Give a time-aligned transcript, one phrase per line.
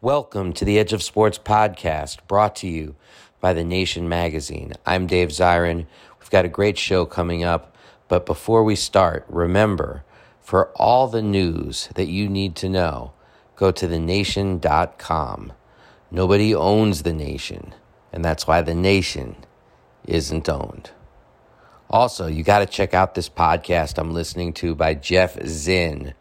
[0.00, 2.94] Welcome to the Edge of Sports podcast, brought to you
[3.40, 4.74] by The Nation magazine.
[4.86, 5.86] I'm Dave Zirin.
[6.20, 7.74] We've got a great show coming up,
[8.06, 10.04] but before we start, remember
[10.40, 13.12] for all the news that you need to know,
[13.56, 15.52] go to thenation.com.
[16.12, 17.74] Nobody owns the nation,
[18.12, 19.34] and that's why the nation
[20.04, 20.92] isn't owned.
[21.90, 26.14] Also, you got to check out this podcast I'm listening to by Jeff Zinn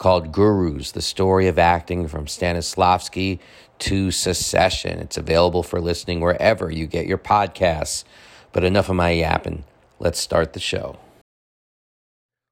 [0.00, 3.38] called Gurus The Story of Acting from Stanislavski
[3.80, 4.98] to Succession.
[4.98, 8.04] It's available for listening wherever you get your podcasts.
[8.50, 9.64] But enough of my yapping.
[9.98, 10.98] Let's start the show.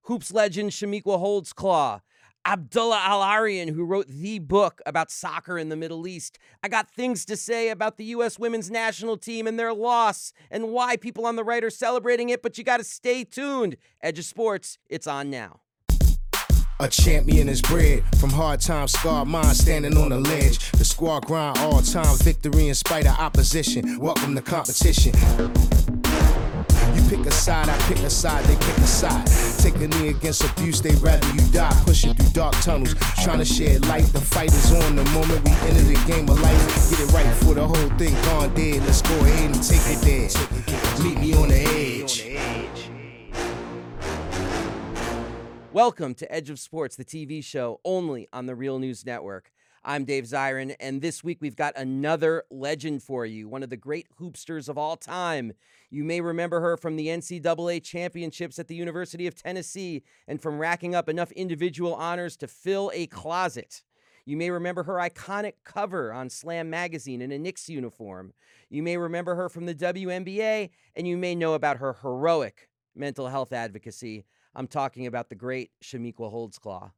[0.03, 2.03] Hoops legend Chamique Holdsclaw
[2.45, 6.39] Abdullah Al Arian, who wrote the book about soccer in the Middle East.
[6.63, 8.39] I got things to say about the U.S.
[8.39, 12.43] women's national team and their loss and why people on the right are celebrating it,
[12.43, 13.77] but you got to stay tuned.
[14.03, 15.61] Edge of Sports, it's on now.
[16.81, 20.71] A champion is bred from hard times, scarred mind standing on the ledge.
[20.71, 23.99] The squad grind all time, victory in spite of opposition.
[23.99, 25.13] Welcome to competition.
[26.95, 29.27] You pick a side, I pick a side, they pick a side.
[29.59, 31.83] Take a knee against abuse, they rather you die.
[31.85, 34.05] Pushing through dark tunnels, trying to shed light.
[34.13, 36.91] The fight is on the moment we enter the game of life.
[36.91, 38.85] Get it right for the whole thing gone dead.
[38.85, 41.05] Let's go ahead and take it there.
[41.05, 42.88] Meet me on the edge.
[45.79, 49.53] Welcome to Edge of Sports, the TV show only on the Real News Network.
[49.85, 53.77] I'm Dave Zirin, and this week we've got another legend for you, one of the
[53.77, 55.53] great hoopsters of all time.
[55.89, 60.59] You may remember her from the NCAA championships at the University of Tennessee and from
[60.59, 63.85] racking up enough individual honors to fill a closet.
[64.25, 68.33] You may remember her iconic cover on Slam magazine in a Knicks uniform.
[68.69, 73.29] You may remember her from the WNBA, and you may know about her heroic mental
[73.29, 74.25] health advocacy.
[74.59, 76.91] I'm talking about the great Chamique Holdsclaw.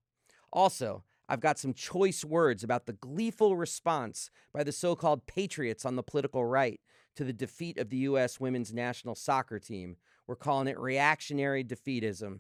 [0.51, 5.85] Also, I've got some choice words about the gleeful response by the so called patriots
[5.85, 6.81] on the political right
[7.17, 8.41] to the defeat of the U.S.
[8.41, 9.97] women's national soccer team.
[10.27, 12.39] We're calling it reactionary defeatism.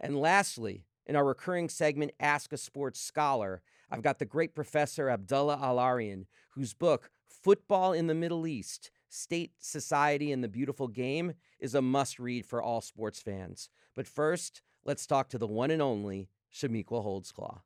[0.00, 5.08] And lastly, in our recurring segment, Ask a Sports Scholar, I've got the great professor
[5.08, 10.88] Abdullah Al Arian, whose book, Football in the Middle East State, Society, and the Beautiful
[10.88, 13.70] Game, is a must read for all sports fans.
[13.96, 17.60] But first, let's talk to the one and only Chamique Holdsclaw.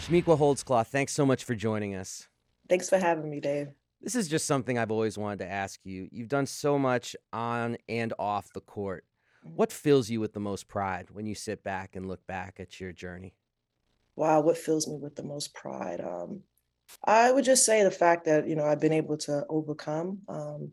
[0.00, 2.26] Chamique Holdsclaw, thanks so much for joining us.
[2.68, 3.68] Thanks for having me, Dave.
[4.00, 6.08] This is just something I've always wanted to ask you.
[6.10, 9.04] You've done so much on and off the court.
[9.44, 9.56] Mm-hmm.
[9.56, 12.80] What fills you with the most pride when you sit back and look back at
[12.80, 13.34] your journey?
[14.16, 16.00] Wow, what fills me with the most pride?
[16.00, 16.42] Um,
[17.04, 20.72] I would just say the fact that you know I've been able to overcome, um,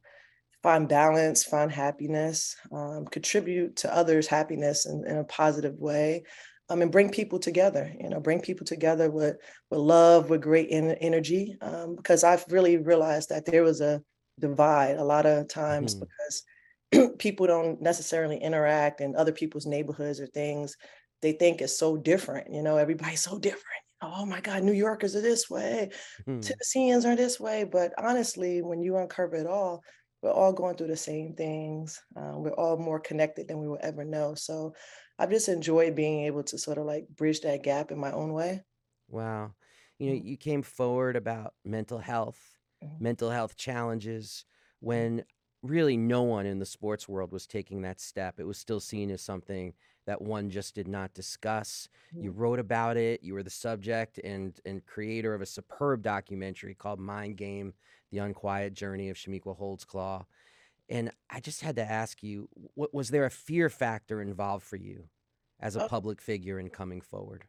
[0.64, 6.24] find balance, find happiness, um, contribute to others' happiness in, in a positive way,
[6.70, 7.94] um, and bring people together.
[8.00, 9.38] You know, bring people together with
[9.70, 11.58] with love, with great en- energy.
[11.62, 14.02] Um, because I've really realized that there was a
[14.40, 16.00] divide a lot of times Mhm.
[16.00, 16.44] because
[17.20, 20.76] people don't necessarily interact in other people's neighborhoods or things.
[21.22, 22.54] They think it's so different.
[22.54, 23.64] You know, everybody's so different.
[24.02, 25.90] Oh my God, New Yorkers are this way.
[26.26, 26.42] Hmm.
[26.42, 27.64] Tennesseans are this way.
[27.64, 29.82] But honestly, when you uncover it all,
[30.24, 32.02] we're all going through the same things.
[32.16, 34.36] Uh, we're all more connected than we will ever know.
[34.36, 34.74] So
[35.20, 38.34] I've just enjoyed being able to sort of like bridge that gap in my own
[38.34, 38.64] way.
[39.08, 39.56] Wow.
[40.00, 40.24] You know, Mhm.
[40.24, 43.00] you came forward about mental health, Mhm.
[43.00, 44.46] mental health challenges
[44.80, 45.26] when
[45.62, 48.40] really no one in the sports world was taking that step.
[48.40, 49.74] It was still seen as something
[50.06, 51.88] that one just did not discuss.
[52.20, 56.76] You wrote about it, you were the subject and and creator of a superb documentary
[56.76, 57.74] called Mind Game:
[58.14, 60.26] The Unquiet Journey of Chamique Holdsclaw.
[60.90, 64.78] And I just had to ask you, what was there a fear factor involved for
[64.78, 65.10] you
[65.60, 67.48] as a Uh, public figure in coming forward?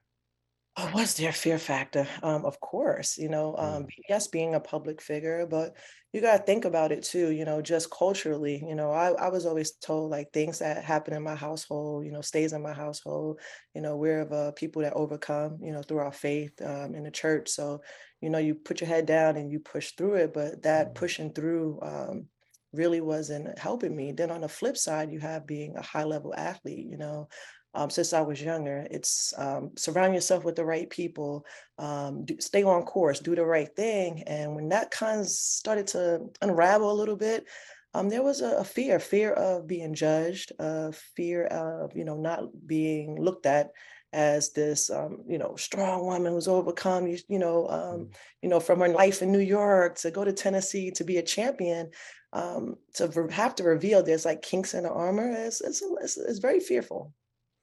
[0.76, 2.08] Oh, was there a fear factor?
[2.20, 3.90] Um, of course, you know, um, Mm.
[4.08, 5.76] yes, being a public figure, but
[6.12, 8.56] you got to think about it too, you know, just culturally.
[8.56, 12.10] You know, I, I was always told like things that happen in my household, you
[12.10, 13.40] know, stays in my household.
[13.72, 17.04] You know, we're of uh, people that overcome, you know, through our faith um, in
[17.04, 17.50] the church.
[17.50, 17.80] So,
[18.24, 20.94] you know, you put your head down and you push through it, but that Mm.
[20.94, 22.28] pushing through um,
[22.72, 24.12] really wasn't helping me.
[24.12, 27.28] Then on the flip side, you have being a high level athlete, you know,
[27.74, 28.86] um, since I was younger.
[28.90, 31.44] It's um, surround yourself with the right people,
[31.78, 34.22] um, do, stay on course, do the right thing.
[34.26, 37.46] And when that kind of started to unravel a little bit,
[37.94, 42.16] um, there was a, a fear, fear of being judged, a fear of you know
[42.16, 43.70] not being looked at
[44.14, 48.08] as this um, you know strong woman who's overcome you, you know um,
[48.40, 51.22] you know from her life in New York to go to Tennessee to be a
[51.22, 51.90] champion
[52.32, 56.38] um, to have to reveal there's like kinks in the armor is it's, it's, it's
[56.38, 57.12] very fearful.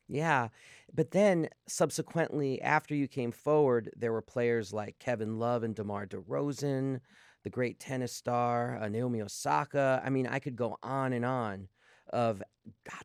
[0.07, 0.49] Yeah.
[0.93, 6.05] But then subsequently, after you came forward, there were players like Kevin Love and DeMar
[6.05, 6.99] DeRozan,
[7.43, 10.01] the great tennis star, uh, Naomi Osaka.
[10.03, 11.69] I mean, I could go on and on
[12.11, 12.43] of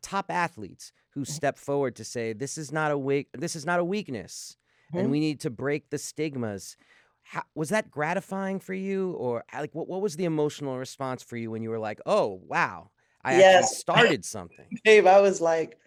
[0.02, 1.38] top athletes who Mhm.
[1.38, 4.56] step forward to say this is not a weak this is not a weakness
[4.94, 5.10] and Mhm.
[5.10, 6.76] we need to break the stigmas.
[7.22, 11.36] How, was that gratifying for you or like what, what was the emotional response for
[11.36, 12.90] you when you were like, "Oh, wow,
[13.24, 13.66] I actually Yes.
[13.66, 15.78] started something." Dave, I was like,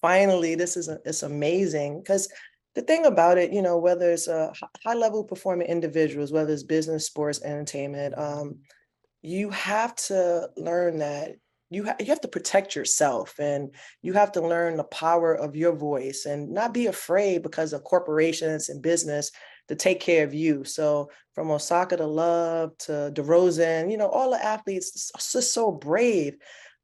[0.00, 2.00] finally, this is a, it's amazing.
[2.00, 2.32] Because
[2.74, 4.52] the thing about it, you know, whether it's a
[4.84, 8.60] high level performing individuals, whether it's business, sports, entertainment, um,
[9.22, 11.36] you have to learn that
[11.70, 15.56] you ha- you have to protect yourself and you have to learn the power of
[15.56, 19.30] your voice and not be afraid because of corporations and business
[19.68, 20.64] to take care of you.
[20.64, 26.36] So from Osaka to Love to DeRozan, you know, all the athletes just so brave.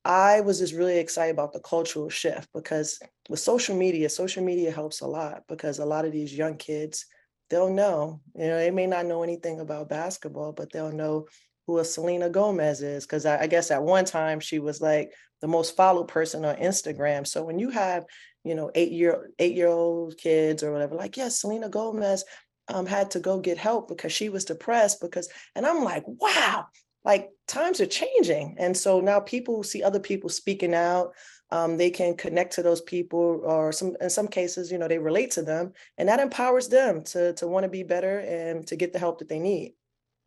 [0.05, 3.01] I was just really excited about the cultural shift because
[3.31, 7.07] with social media, social media helps a lot because a lot of these young kids,
[7.49, 11.27] they'll know, you know, they may not know anything about basketball, but they'll know
[11.67, 13.07] who a Selena Gomez is.
[13.07, 16.57] Cause I, I guess at one time she was like the most followed person on
[16.57, 17.27] Instagram.
[17.27, 18.05] So when you have,
[18.45, 22.25] you know, eight year, eight year old kids or whatever, like, yes, Selena Gomez
[22.69, 26.67] um, had to go get help because she was depressed because, and I'm like, wow,
[27.05, 31.13] like times are changing and so now people see other people speaking out
[31.51, 34.99] um, they can connect to those people or some in some cases you know they
[34.99, 38.77] relate to them and that empowers them to to want to be better and to
[38.77, 39.75] get the help that they need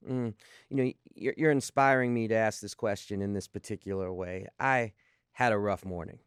[0.07, 0.33] Mm,
[0.69, 4.48] you know, you're, you're inspiring me to ask this question in this particular way.
[4.60, 4.94] I
[5.34, 6.19] had a rough morning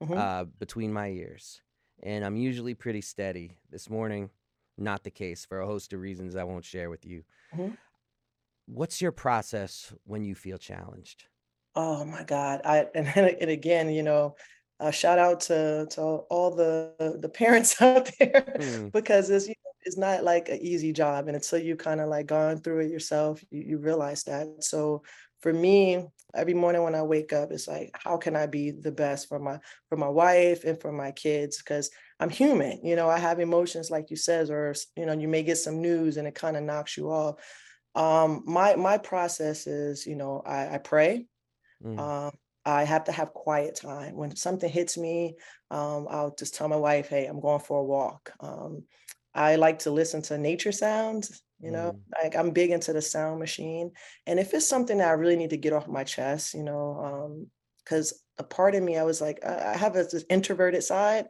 [0.00, 0.22] Mhm.
[0.22, 1.62] uh, between my ears,
[2.02, 3.58] and I'm usually pretty steady.
[3.70, 4.30] This morning,
[4.78, 7.24] not the case for a host of reasons I won't share with you.
[7.52, 7.76] Mhm.
[8.66, 11.28] What's your process when you feel challenged?
[11.74, 14.34] oh my god i and, and again you know
[14.80, 19.54] uh, shout out to to all the the parents out there Mm, because it's you
[19.64, 22.80] know, it's not like an easy job and until you kind of like gone through
[22.80, 24.62] it yourself you, you realize that.
[24.64, 25.02] So
[25.40, 28.92] for me every morning when i wake up it's like how can i be the
[28.92, 29.58] best for my
[29.88, 31.58] for my wife and for my kids?
[31.58, 31.90] Because
[32.20, 35.42] i'm human you know i have emotions like you says or you know you may
[35.42, 37.36] get some news and it kind of knocks you off.
[37.94, 41.26] Um my my process is you know i, I pray.
[41.82, 42.32] Mm, um,
[42.64, 44.16] I have to have quiet time.
[44.16, 45.36] When something hits me,
[45.70, 48.84] um, I'll just tell my wife, "Hey, I'm going for a walk." Um,
[49.34, 51.42] I like to listen to nature sounds.
[51.60, 53.92] You know, mm, like I'm big into the sound machine,
[54.26, 57.46] and if it's something that I really need to get off my chest, you know,
[57.84, 61.26] because a part of me, I was like, I I have this this introverted side,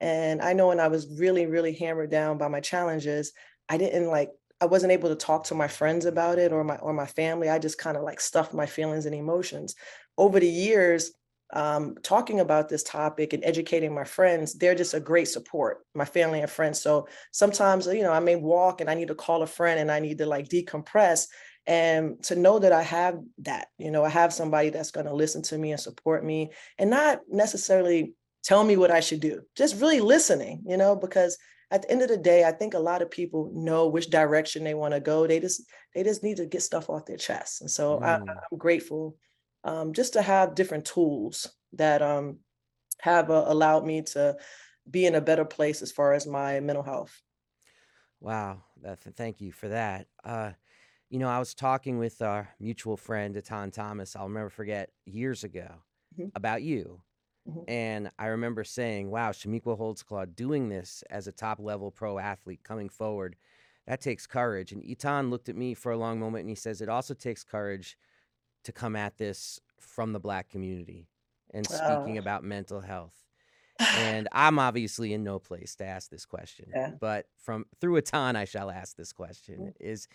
[0.00, 3.32] and I know when I was really, really hammered down by my challenges,
[3.68, 4.30] I didn't like.
[4.60, 7.50] I wasn't able to talk to my friends about it or my or my family.
[7.50, 9.74] I just kind of like stuffed my feelings and emotions
[10.16, 11.12] over the years,
[11.54, 16.04] um, talking about this topic and educating my friends, they're just a great support, my
[16.04, 16.82] family and friends.
[16.82, 19.90] So sometimes, you know, I may walk and I need to call a friend and
[19.90, 21.28] I need to like decompress.
[21.66, 25.14] And to know that I have that, you know, I have somebody that's going to
[25.14, 29.40] listen to me and support me and not necessarily tell me what I should do,
[29.56, 31.38] just really listening, you know, because
[31.70, 34.64] at the end of the day, I think a lot of people know which direction
[34.64, 35.26] they want to go.
[35.26, 35.62] They just
[35.94, 37.62] they just need to get stuff off their chest.
[37.62, 38.26] And so I, mm.
[38.28, 39.16] I'm grateful
[39.64, 42.40] um, just to have different tools that um,
[43.00, 44.36] have uh, allowed me to
[44.90, 47.22] be in a better place as far as my mental health.
[48.20, 48.62] Wow,
[49.16, 50.08] thank you for that.
[50.22, 50.52] Uh,
[51.10, 55.44] you know, I was talking with our mutual friend, Etan Thomas, I'll never forget, years
[55.44, 55.82] ago
[56.16, 56.30] Mhm.
[56.34, 57.02] about you.
[57.46, 57.64] Mhm.
[57.68, 62.62] And I remember saying, wow, Chamique Holdsclaw doing this as a top level pro athlete
[62.64, 63.36] coming forward,
[63.86, 64.72] that takes courage.
[64.72, 67.44] And Etan looked at me for a long moment and he says, it also takes
[67.44, 67.98] courage
[68.64, 71.08] to come at this from the black community
[71.52, 72.20] and speaking Oh.
[72.20, 73.14] about mental health.
[73.98, 76.92] And I'm obviously in no place to ask this question, Yeah.
[77.00, 80.08] but from through Etan, I shall ask this question: Is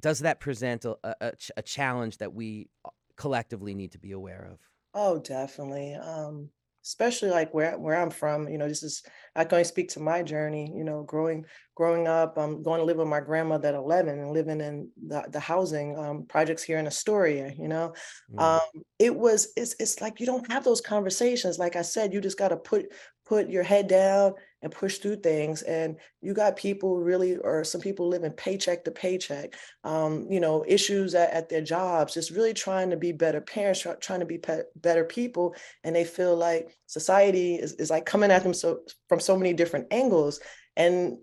[0.00, 4.48] does that present a, a, a challenge that we uh, collectively need to be aware
[4.50, 4.58] of?
[4.94, 5.94] Oh, definitely.
[5.94, 6.50] Um,
[6.84, 9.02] especially like where where I'm from, you know, this is
[9.34, 12.84] I can only speak to my journey, you know, growing growing up, um, going to
[12.84, 16.78] live with my grandmother at 11 and living in the, the housing um, projects here
[16.78, 17.94] in Astoria, you know.
[18.34, 21.58] Mm, Um, it was it's it's like you don't have those conversations.
[21.58, 22.86] Like I said, you just gotta put
[23.32, 25.62] put your head down and push through things.
[25.62, 30.64] And you got people really, or some people living paycheck to paycheck, um, you know,
[30.68, 34.36] issues at, at their jobs, just really trying to be better parents, trying to be
[34.36, 35.54] pe- better people.
[35.82, 39.54] And they feel like society is, is like coming at them so from so many
[39.54, 40.38] different angles.
[40.76, 41.16] And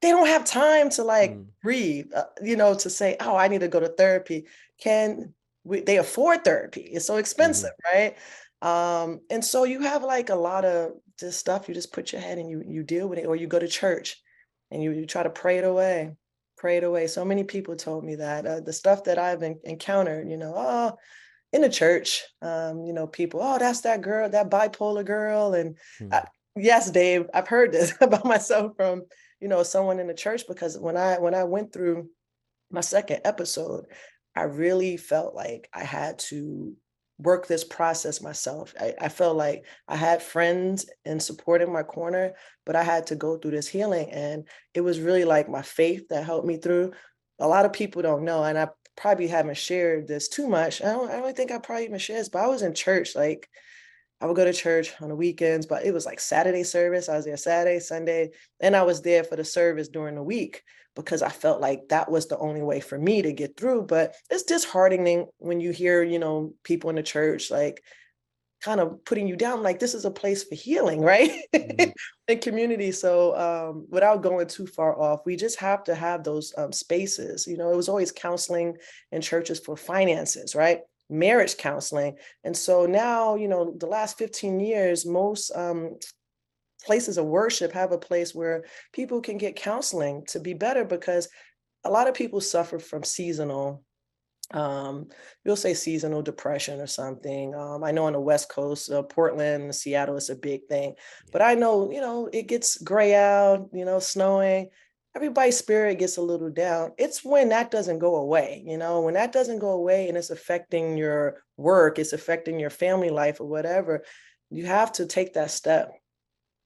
[0.00, 1.46] they don't have time to like Mm.
[1.62, 4.46] breathe, uh, you know, to say, oh, I need to go to therapy.
[4.80, 6.80] Can we, they afford therapy?
[6.80, 8.16] It's so expensive, right?
[8.62, 12.20] Um, and so you have like a lot of just stuff you just put your
[12.20, 14.20] head and you you deal with it or you go to church
[14.70, 16.14] and you, you try to pray it away
[16.58, 20.28] pray it away so many people told me that uh, the stuff that i've encountered
[20.28, 20.96] you know oh
[21.52, 25.76] in the church um, you know people oh that's that girl that bipolar girl and
[25.98, 26.08] hmm.
[26.12, 26.24] I,
[26.56, 29.02] yes dave i've heard this about myself from
[29.40, 32.08] you know someone in the church because when i when i went through
[32.70, 33.84] my second episode
[34.34, 36.74] i really felt like i had to
[37.22, 38.74] work this process myself.
[38.80, 42.34] I, I, felt like I had friends and support in my corner,
[42.66, 44.10] but I had to go through this healing.
[44.10, 46.92] And it was really like my faith that helped me through.
[47.38, 50.82] A lot of people don't know, and I probably haven't shared this too much.
[50.82, 53.16] I don't, I don't think I probably even shared this, but I was in church
[53.16, 53.48] like
[54.20, 57.08] I would go to church on the weekends, but it was like Saturday service.
[57.08, 60.62] I was there Saturday, Sunday, and I was there for the service during the week
[60.94, 63.82] because I felt like that was the only way for me to get through.
[63.82, 67.82] But it's disheartening when you hear, you know, people in the church like
[68.62, 71.32] kind of putting you down, like this is a place for healing, right?
[71.54, 71.90] Mm-hmm.
[72.28, 72.92] in community.
[72.92, 77.46] So um, without going too far off, we just have to have those um, spaces.
[77.46, 78.76] You know, it was always counseling
[79.10, 80.80] in churches for finances, right?
[81.12, 82.16] marriage counseling.
[82.42, 85.98] And so now, you know, the last 15 years, most um,
[86.84, 91.28] places of worship have a place where people can get counseling to be better because
[91.84, 93.82] a lot of people suffer from seasonal
[94.50, 95.06] um,
[95.46, 97.54] you'll say seasonal depression or something.
[97.54, 100.94] Um, I know on the West Coast, uh, Portland, Seattle is a big thing,
[101.30, 104.68] but I know, you know, it gets gray out, you know, snowing
[105.14, 106.92] everybody's spirit gets a little down.
[106.96, 110.30] It's when that doesn't go away, you know, when that doesn't go away and it's
[110.30, 114.04] affecting your work, it's affecting your family life or whatever,
[114.50, 115.92] you have to take that step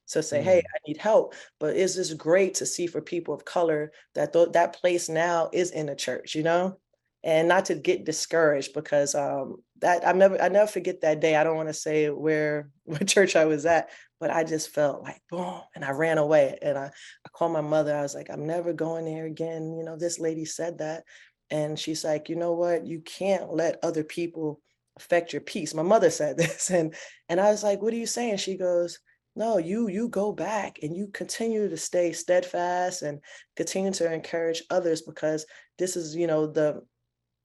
[0.09, 0.49] to say, mm-hmm.
[0.49, 1.35] hey, I need help.
[1.59, 5.51] But it's just great to see for people of color that th- that place now
[5.53, 6.79] is in the church, you know?
[7.25, 11.35] And not to get discouraged because um, that I never I never forget that day.
[11.35, 15.03] I don't want to say where what church I was at, but I just felt
[15.03, 16.57] like boom, and I ran away.
[16.63, 17.97] And I, I called my mother.
[17.97, 19.75] I was like, I'm never going there again.
[19.77, 21.05] You know, this lady said that.
[21.51, 22.87] And she's like, you know what?
[22.87, 24.61] You can't let other people
[24.97, 25.75] affect your peace.
[25.75, 26.71] My mother said this.
[26.71, 26.95] And
[27.29, 28.39] and I was like, what are you saying?
[28.39, 28.99] She goes,
[29.37, 33.21] no, you you go back and you continue to stay steadfast and
[33.55, 35.45] continue to encourage others because
[35.79, 36.83] this is, you know, the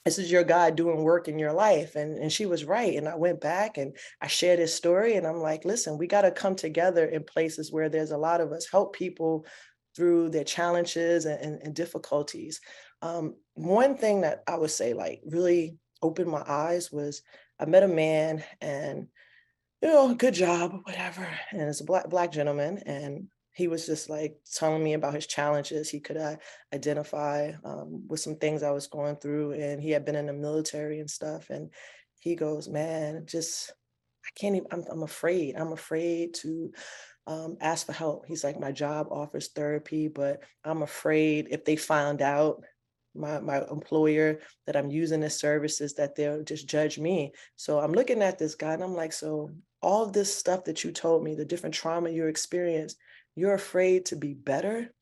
[0.05, 1.95] this is your God doing work in your life.
[1.95, 2.95] And, and she was right.
[2.95, 5.15] And I went back and I shared his story.
[5.15, 8.41] And I'm like, listen, we got to come together in places where there's a lot
[8.41, 9.45] of us, help people
[9.95, 12.61] through their challenges and, and, and difficulties.
[13.03, 17.21] Um, one thing that I would say, like, really opened my eyes was
[17.59, 19.07] I met a man and,
[19.81, 21.27] you know, good job, whatever.
[21.51, 22.79] And it's a black black gentleman.
[22.85, 25.89] And he was just like telling me about his challenges.
[25.89, 26.37] He could uh,
[26.73, 30.33] identify um, with some things I was going through, and he had been in the
[30.33, 31.49] military and stuff.
[31.49, 31.69] And
[32.19, 33.71] he goes, "Man, just
[34.25, 34.67] I can't even.
[34.71, 35.55] I'm, I'm afraid.
[35.55, 36.71] I'm afraid to."
[37.27, 38.25] Um, ask for help.
[38.25, 42.63] He's like, my job offers therapy, but I'm afraid if they find out
[43.13, 47.31] my my employer that I'm using the services that they'll just judge me.
[47.55, 50.91] So I'm looking at this guy and I'm like, so all this stuff that you
[50.91, 52.97] told me, the different trauma you experienced,
[53.35, 54.93] you're afraid to be better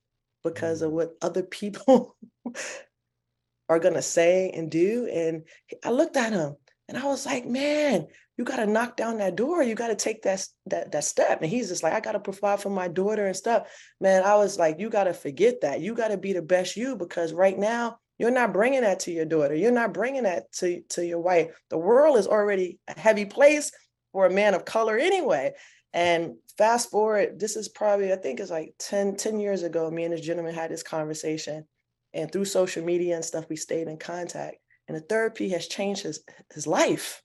[0.44, 0.96] because of mm.
[0.96, 2.16] what other people
[3.70, 5.08] are going to say and do.
[5.12, 5.44] And
[5.84, 6.56] I looked at him
[6.88, 8.08] and I was like, man,
[8.38, 9.62] you got to knock down that door.
[9.62, 11.42] You got to take that, that, that step.
[11.42, 13.68] And he's just like, I got to provide for my daughter and stuff.
[14.00, 15.82] Man, I was like, you got to forget that.
[15.82, 19.12] You got to be the best you because right now you're not bringing that to
[19.12, 19.56] your daughter.
[19.56, 21.50] You're not bringing that to, to your wife.
[21.70, 23.72] The world is already a heavy place
[24.12, 25.54] for a man of color anyway.
[25.94, 30.04] And fast forward, this is probably, I think it's like 10, 10 years ago, me
[30.04, 31.66] and this gentleman had this conversation.
[32.14, 34.58] And through social media and stuff, we stayed in contact.
[34.88, 36.24] And the therapy has changed his
[36.54, 37.22] his life.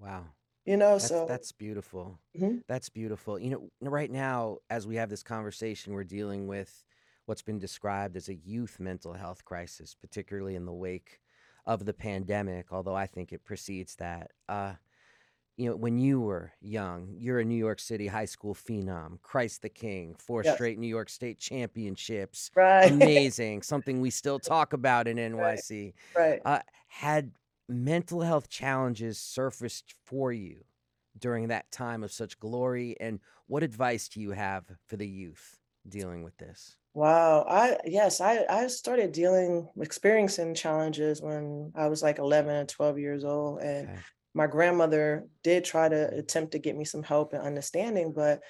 [0.00, 0.24] Wow.
[0.64, 2.18] You know, that's, so that's beautiful.
[2.36, 2.58] Mm-hmm.
[2.68, 3.38] That's beautiful.
[3.38, 6.84] You know, right now, as we have this conversation, we're dealing with
[7.26, 11.20] what's been described as a youth mental health crisis, particularly in the wake
[11.66, 14.30] of the pandemic, although I think it precedes that.
[14.48, 14.74] Uh,
[15.56, 19.62] you know, when you were young, you're a New York City high school phenom, Christ
[19.62, 20.54] the King, four yes.
[20.54, 22.50] straight New York State championships.
[22.54, 22.90] Right.
[22.90, 23.62] Amazing.
[23.62, 25.92] Something we still talk about in NYC.
[26.16, 26.30] Right.
[26.30, 26.40] right.
[26.44, 27.32] Uh, had
[27.68, 30.64] mental health challenges surfaced for you
[31.18, 32.96] during that time of such glory?
[32.98, 36.76] And what advice do you have for the youth dealing with this?
[36.94, 37.44] Wow.
[37.48, 42.98] I yes, I I started dealing experiencing challenges when I was like 11 or 12
[42.98, 43.98] years old and okay
[44.34, 48.40] my grandmother did try to attempt to get me some help and understanding, but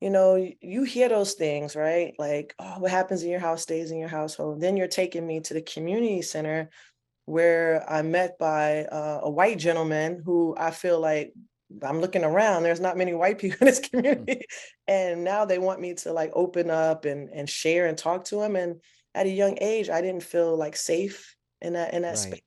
[0.00, 2.14] you know, you hear those things, right?
[2.18, 4.60] Like, oh, what happens in your house stays in your household.
[4.60, 6.70] Then you're taking me to the community center
[7.24, 11.34] where I'm met by uh, a white gentleman who I feel like
[11.82, 14.42] I'm looking around, there's not many white people in this community.
[14.86, 18.36] and now they want me to like open up and and share and talk to
[18.36, 18.56] them.
[18.56, 18.80] And
[19.14, 22.18] at a young age, I didn't feel like safe in that in that right.
[22.18, 22.40] space.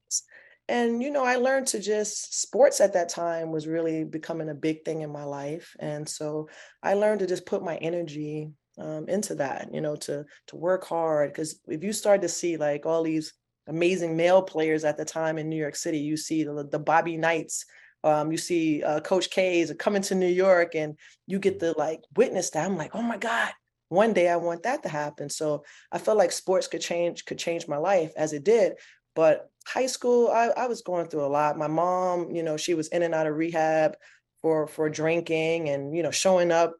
[0.71, 4.55] And you know, I learned to just sports at that time was really becoming a
[4.55, 5.75] big thing in my life.
[5.79, 6.47] And so
[6.81, 10.85] I learned to just put my energy um, into that, you know, to to work
[10.85, 11.33] hard.
[11.33, 13.33] Because if you start to see like all these
[13.67, 17.17] amazing male players at the time in New York City, you see the, the Bobby
[17.17, 17.65] Knights,
[18.05, 20.97] um, you see uh, Coach K's coming to New York, and
[21.27, 22.65] you get to like witness that.
[22.65, 23.51] I'm like, oh my God,
[23.89, 25.29] one day I want that to happen.
[25.29, 28.75] So I felt like sports could change could change my life as it did.
[29.13, 31.57] But high school, I, I was going through a lot.
[31.57, 33.95] My mom, you know, she was in and out of rehab
[34.41, 36.73] for for drinking and you know showing up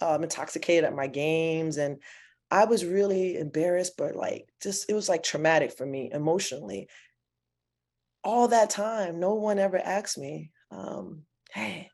[0.00, 1.98] um, intoxicated at my games and
[2.50, 6.88] I was really embarrassed, but like just it was like traumatic for me emotionally.
[8.22, 11.22] All that time, no one ever asked me, um,
[11.52, 11.90] hey,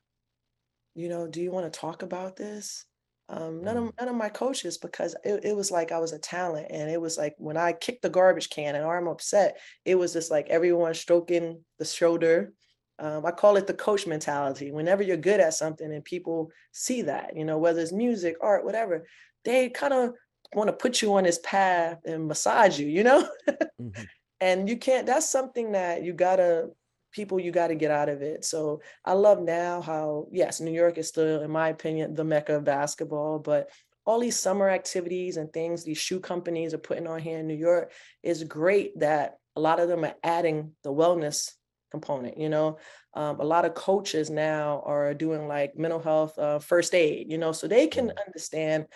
[0.95, 2.85] you know, do you want to talk about this?
[3.33, 3.93] Um, none of mm.
[3.99, 7.01] none of my coaches because it, it was like I was a talent and it
[7.01, 10.49] was like when I kicked the garbage can and I'm upset, it was just like
[10.49, 12.53] everyone stroking the shoulder.
[12.99, 14.73] Um, I call it the coach mentality.
[14.73, 18.65] Whenever you're good at something and people see that, you know, whether it's music, art,
[18.65, 19.07] whatever,
[19.45, 20.11] they kind of
[20.53, 23.29] want to put you on this path and massage you, you know?
[23.49, 24.03] mm-hmm.
[24.43, 26.71] And you can't, that's something that you gotta,
[27.13, 28.45] people, you gotta get out of it.
[28.45, 32.57] So I love now how, yes, New York is still, in my opinion, the mecca
[32.57, 33.71] of basketball, but
[34.07, 37.55] all these summer activities and things these shoe companies are putting on here in New
[37.55, 41.53] York is great that a lot of them are adding the wellness
[41.91, 42.79] component you know
[43.15, 47.37] um, a lot of coaches now are doing like mental health uh, first aid you
[47.37, 48.27] know so they can mm.
[48.27, 48.87] understand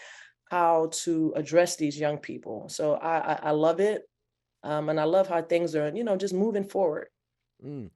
[0.50, 2.68] how to address these young people.
[2.68, 4.02] So I, I, I love it.
[4.62, 7.08] Um, and I love how things are, you know, just moving forward.
[7.64, 7.90] Mm.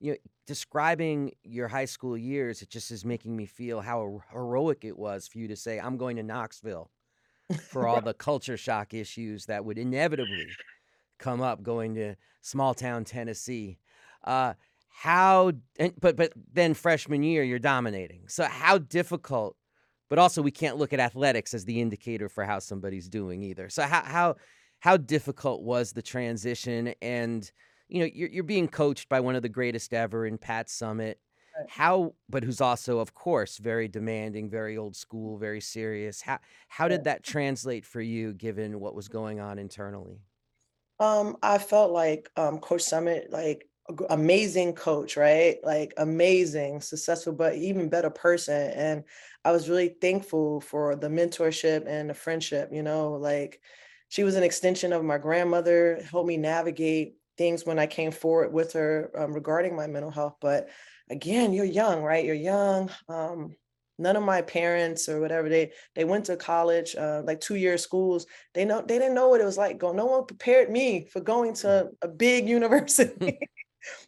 [0.00, 4.84] You know, describing your high school years, it just is making me feel how heroic
[4.84, 6.90] it was for you to say, I'm going to Knoxville
[7.70, 10.48] for all the culture shock issues that would inevitably
[11.18, 13.78] come up going to small town Tennessee.
[14.24, 14.54] Uh,
[14.88, 15.52] how,
[16.00, 18.28] but, but then freshman year, you're dominating.
[18.28, 19.56] So, how difficult
[20.14, 23.68] but also we can't look at athletics as the indicator for how somebody's doing either.
[23.68, 24.36] So how how
[24.80, 26.94] how difficult was the transition?
[27.00, 27.50] And
[27.94, 31.14] you know, you're you're being coached by one of the greatest ever in Pat Summitt.
[31.68, 36.20] How, but who's also, of course, very demanding, very old school, very serious.
[36.20, 40.18] How how did that translate for you, given what was going on internally?
[40.98, 43.68] Um, I felt like um, Coach Summitt, like
[44.10, 45.58] amazing coach, right?
[45.62, 48.72] Like amazing, successful, but even better person.
[48.72, 49.04] And
[49.44, 53.60] I was really thankful for the mentorship and the friendship, you know, like
[54.08, 58.52] she was an extension of my grandmother, helped me navigate things when I came forward
[58.52, 60.36] with her um, regarding my mental health.
[60.40, 60.68] But
[61.10, 62.24] again, you're young, right?
[62.24, 62.90] You're young.
[63.08, 63.54] Um,
[63.98, 67.78] none of my parents or whatever they they went to college uh, like two year
[67.78, 71.06] schools they know they didn't know what it was like going no one prepared me
[71.12, 73.38] for going to a big university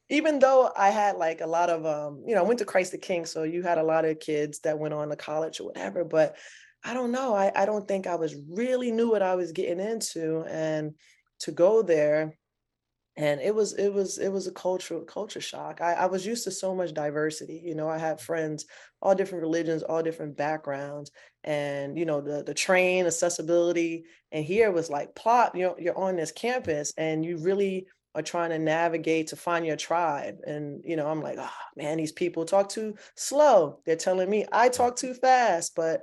[0.08, 2.92] even though I had like a lot of um, you know, I went to Christ
[2.92, 5.66] the King, so you had a lot of kids that went on to college or
[5.66, 6.36] whatever, but
[6.84, 7.34] I don't know.
[7.34, 10.44] I, I don't think I was really knew what I was getting into.
[10.48, 10.94] And
[11.40, 12.34] to go there,
[13.16, 15.80] and it was it was it was a cultural culture shock.
[15.80, 17.62] I, I was used to so much diversity.
[17.64, 18.66] You know, I had friends,
[19.00, 21.10] all different religions, all different backgrounds,
[21.42, 24.04] and you know, the the train accessibility.
[24.32, 28.22] And here was like plot, you know, you're on this campus and you really are
[28.22, 30.38] trying to navigate to find your tribe.
[30.46, 33.80] And, you know, I'm like, oh man, these people talk too slow.
[33.84, 35.74] They're telling me I talk too fast.
[35.76, 36.02] But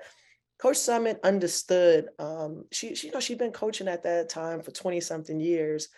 [0.59, 2.07] Coach Summitt understood.
[2.19, 5.89] Um, she, she, you know, she'd been coaching at that time for 20 something years.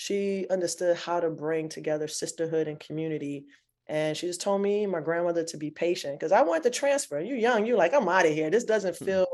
[0.00, 3.46] She understood how to bring together sisterhood and community.
[3.88, 7.18] And she just told me, my grandmother, to be patient because I wanted to transfer.
[7.18, 8.48] You're young, you're like, I'm out of here.
[8.48, 9.04] This doesn't hmm.
[9.04, 9.26] feel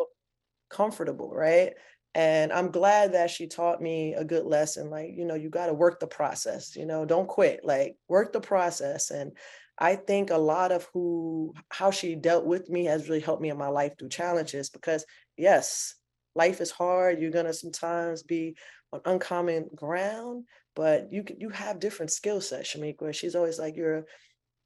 [0.70, 1.74] comfortable, right?
[2.14, 5.66] and i'm glad that she taught me a good lesson like you know you got
[5.66, 9.32] to work the process you know don't quit like work the process and
[9.78, 13.50] i think a lot of who how she dealt with me has really helped me
[13.50, 15.04] in my life through challenges because
[15.36, 15.96] yes
[16.36, 18.56] life is hard you're going to sometimes be
[18.94, 24.04] on uncommon ground but you you have different skill sets Chamique she's always like you're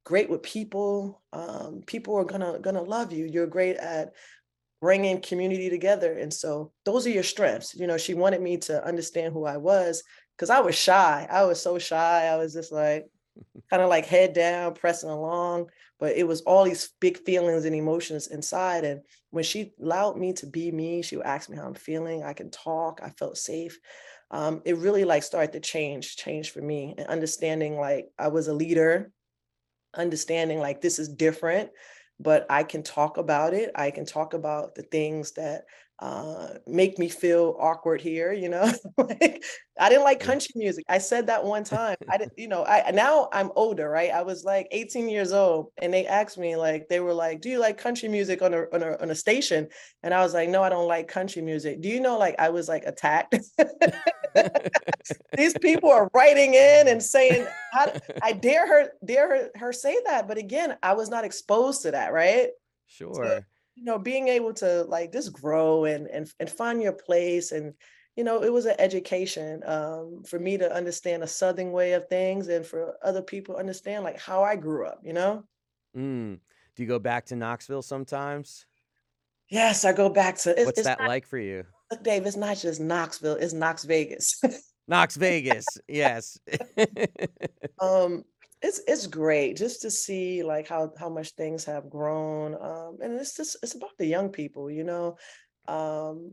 [0.05, 4.13] great with people um, people are gonna gonna love you you're great at
[4.81, 6.13] bringing community together.
[6.13, 7.75] And so those are your strengths.
[7.75, 10.03] You know, she wanted me to understand who I was
[10.37, 11.27] because I was shy.
[11.31, 12.27] I was so shy.
[12.27, 13.07] I was just like,
[13.71, 15.67] kind of like head down, pressing along.
[15.99, 18.85] But it was all these big feelings and emotions inside.
[18.85, 22.23] And when she allowed me to be me, she would ask me how I'm feeling.
[22.23, 23.01] I can talk.
[23.03, 23.79] I felt safe.
[24.31, 28.49] Um, it really like started to change, change for me and understanding like I was
[28.49, 29.11] a leader
[29.95, 31.71] understanding like this is different
[32.21, 33.71] but I can talk about it.
[33.75, 35.65] I can talk about the things that
[36.01, 38.33] uh, make me feel awkward here.
[38.33, 39.43] You know, like
[39.79, 40.85] I didn't like country music.
[40.89, 41.97] I said that one time.
[42.09, 44.11] I didn't, you know, I now I'm older, right?
[44.11, 47.49] I was like 18 years old, and they asked me like, they were like, "Do
[47.49, 49.69] you like country music on a on a, on a station?"
[50.03, 52.51] And I was like, "No, I don't like country music." Do you know, like, I
[52.51, 53.37] was like attacked.
[55.37, 57.47] These people are writing in and saying,
[58.23, 61.91] "I dare her, dare her, her say that." But again, I was not exposed to
[61.91, 62.51] that, right?
[62.87, 63.15] Sure.
[63.15, 63.41] So,
[63.79, 67.75] you know being able to like just grow and and, and find your place and
[68.17, 72.09] you know it was an education um, for me to understand a southern way of
[72.09, 75.45] things and for other people to understand like how i grew up you know?
[75.97, 76.41] Mm.
[76.75, 78.67] do you go back to knoxville sometimes?
[79.49, 81.65] Yes i go back to it's, what's it's that not, like for you?
[81.91, 84.43] Look, dave it's not just knoxville it's knox vegas.
[84.89, 86.39] Knox vegas yes.
[87.81, 88.25] Um
[88.63, 93.13] it's it's great just to see like how how much things have grown um and
[93.15, 95.17] it's just it's about the young people you know
[95.69, 96.33] um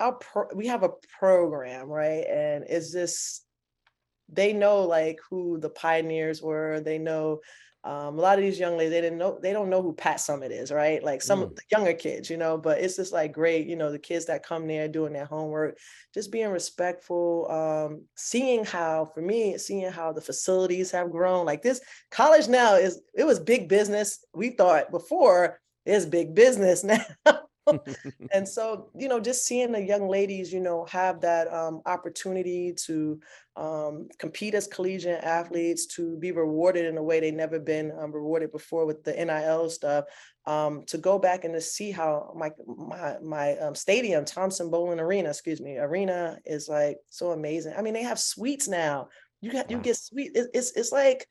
[0.00, 3.44] our pro- we have a program right and it's just
[4.28, 7.40] they know like who the pioneers were they know
[7.84, 10.16] um, a lot of these young ladies, they didn't know, they don't know who Pat
[10.16, 11.04] Summitt is, right?
[11.04, 11.42] Like some mm.
[11.44, 14.24] of the younger kids, you know, but it's just like great, you know, the kids
[14.26, 15.76] that come there doing their homework,
[16.14, 21.44] just being respectful, um, seeing how, for me, seeing how the facilities have grown.
[21.44, 24.24] Like this college now is, it was big business.
[24.34, 27.04] We thought before it's big business now.
[28.32, 32.72] and so you know just seeing the young ladies you know have that um, opportunity
[32.72, 33.20] to
[33.56, 38.12] um, compete as collegiate athletes to be rewarded in a way they've never been um,
[38.12, 40.04] rewarded before with the NIL stuff
[40.46, 45.30] um, to go back and to see how my my my um, stadium Thompson-Boling arena
[45.30, 47.74] excuse me arena is like so amazing.
[47.76, 49.08] I mean they have suites now.
[49.40, 51.26] You got you get sweet it, it's it's like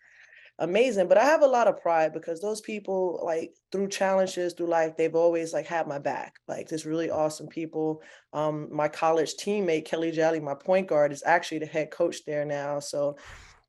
[0.63, 1.07] amazing.
[1.07, 4.95] But I have a lot of pride because those people, like through challenges through life,
[4.97, 6.35] they've always like had my back.
[6.47, 8.01] Like this really awesome people.
[8.31, 12.45] Um, my college teammate Kellie Jolly, my point guard, is actually the head coach there
[12.45, 12.79] now.
[12.79, 13.17] So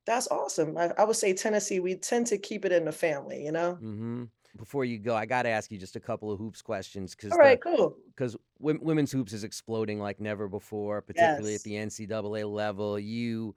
[0.07, 0.77] that's awesome.
[0.77, 3.75] I, I would say Tennessee, we tend to keep it in the family, you know.
[3.75, 4.25] Mm-hmm
[4.57, 7.33] before you go, I got to ask you just a couple of hoops questions because
[7.33, 7.97] all right, the, cool.
[8.15, 11.61] Because w- women's hoops is exploding like never before, particularly yes.
[11.61, 12.99] at the NCAA level.
[12.99, 13.55] You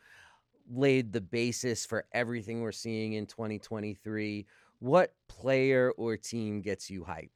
[0.69, 4.45] laid the basis for everything we're seeing in 2023.
[4.79, 7.31] What player or team gets you hype?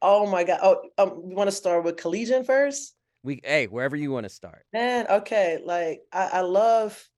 [0.00, 0.60] Oh my god!
[0.62, 2.94] Oh, um, you want to start with collegiate first?
[3.24, 4.64] We hey, wherever you want to start.
[4.72, 5.60] Man, okay.
[5.64, 7.08] Like I, I love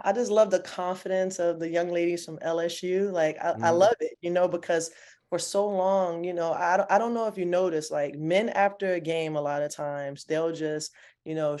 [0.00, 3.12] I just love the confidence of the young ladies from LSU.
[3.12, 3.62] Like I, mm.
[3.62, 4.90] I, love it, you know, because
[5.28, 8.94] for so long, you know, I, I don't know if you notice, like men after
[8.94, 10.92] a game, a lot of times they'll just,
[11.24, 11.58] you know,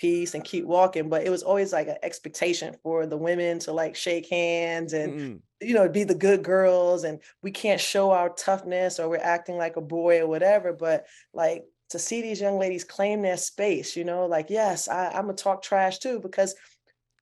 [0.00, 3.72] peace and keep walking but it was always like an expectation for the women to
[3.72, 5.36] like shake hands and mm-hmm.
[5.60, 9.56] you know be the good girls and we can't show our toughness or we're acting
[9.56, 13.94] like a boy or whatever but like to see these young ladies claim their space
[13.94, 16.54] you know like yes I, i'm gonna talk trash too because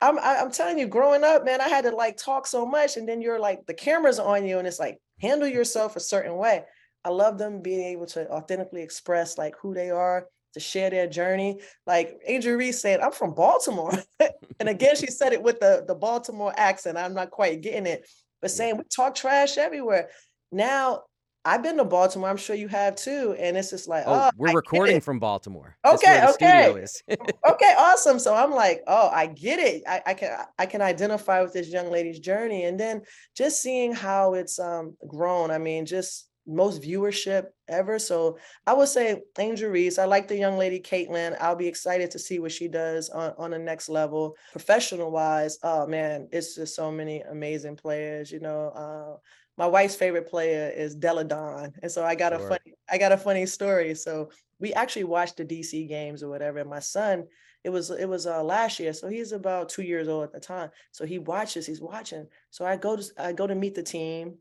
[0.01, 3.09] I'm I'm telling you, growing up, man, I had to like talk so much, and
[3.09, 6.63] then you're like the cameras on you, and it's like handle yourself a certain way.
[7.05, 11.07] I love them being able to authentically express like who they are to share their
[11.07, 11.61] journey.
[11.87, 13.93] Like Angel Reese said, I'm from Baltimore.
[14.61, 16.99] and again, she said it with the, the Baltimore accent.
[16.99, 18.09] I'm not quite getting it,
[18.41, 20.11] but saying we talk trash everywhere.
[20.51, 21.03] Now,
[21.45, 22.29] I've been to Baltimore.
[22.29, 23.35] I'm sure you have too.
[23.39, 25.77] And it's just like, oh, oh we're I recording from Baltimore.
[25.85, 26.85] Okay, okay.
[27.51, 28.19] okay, awesome.
[28.19, 29.83] So I'm like, oh, I get it.
[29.87, 32.65] I, I, can I can identify with this young lady's journey.
[32.65, 33.03] And then
[33.37, 35.51] just seeing how it's um grown.
[35.51, 37.99] I mean, just most viewership ever.
[37.99, 39.99] So I would say Angel Reese.
[39.99, 41.37] I like the young lady Caitlin.
[41.41, 44.37] I'll be excited to see what she does on, on the next level.
[44.53, 48.33] Professional wise, oh man, it's just so many amazing players.
[48.33, 49.19] You know, uh,
[49.59, 51.73] my wife's favorite player is Delle Donne.
[51.83, 52.45] And so I got sure.
[52.45, 53.95] a funny, I got a funny story.
[53.95, 56.59] So we actually watched the DC games or whatever.
[56.59, 57.27] And my son,
[57.65, 60.41] it was it was uh, last year, so he's about two years old at the
[60.41, 60.71] time.
[60.93, 62.27] So he watches, he's watching.
[62.51, 64.39] So I go to I go to meet the team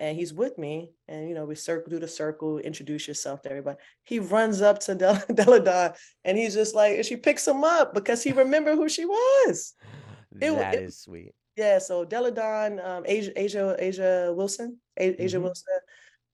[0.00, 3.50] and he's with me and you know we circle do the circle introduce yourself to
[3.50, 3.78] everybody.
[4.04, 5.92] He runs up to Del- Delle Donne
[6.24, 9.74] and he's just like and she picks him up because he remembered who she was.
[10.40, 11.32] It, that it, is sweet.
[11.56, 15.42] Yeah so Delle Donne um Asia, A'ja A'ja Wilson A- A'ja mm-hmm.
[15.42, 15.78] Wilson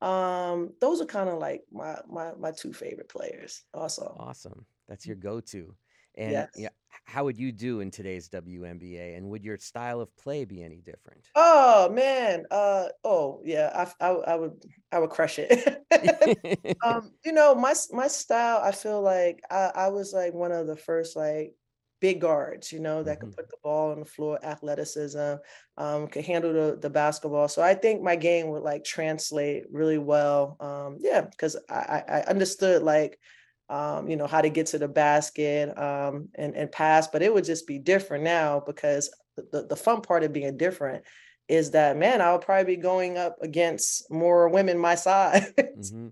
[0.03, 4.14] um those are kind of like my my my two favorite players also.
[4.18, 4.66] Awesome.
[4.88, 5.74] That's your go-to.
[6.16, 6.48] And yes.
[6.57, 6.68] yeah,
[7.05, 9.17] how would you do in today's WNBA?
[9.17, 11.29] And would your style of play be any different?
[11.35, 15.85] Oh man, uh, oh yeah, I, I, I would I would crush it.
[16.85, 20.67] um, you know, my my style, I feel like I, I was like one of
[20.67, 21.55] the first like
[22.01, 23.29] big guards, you know, that mm-hmm.
[23.29, 25.37] can put the ball on the floor, athleticism,
[25.79, 27.49] um, can handle the, the basketball.
[27.49, 30.57] So I think my game would like translate really well.
[30.61, 33.19] Um, yeah, because I, I understood like
[33.68, 37.33] um, you know, how to get to the basket um, and, and pass, but it
[37.33, 41.05] would just be different now because the, the fun part of being different
[41.48, 46.09] is that, man, I'll probably be going up against more women my size mm-hmm.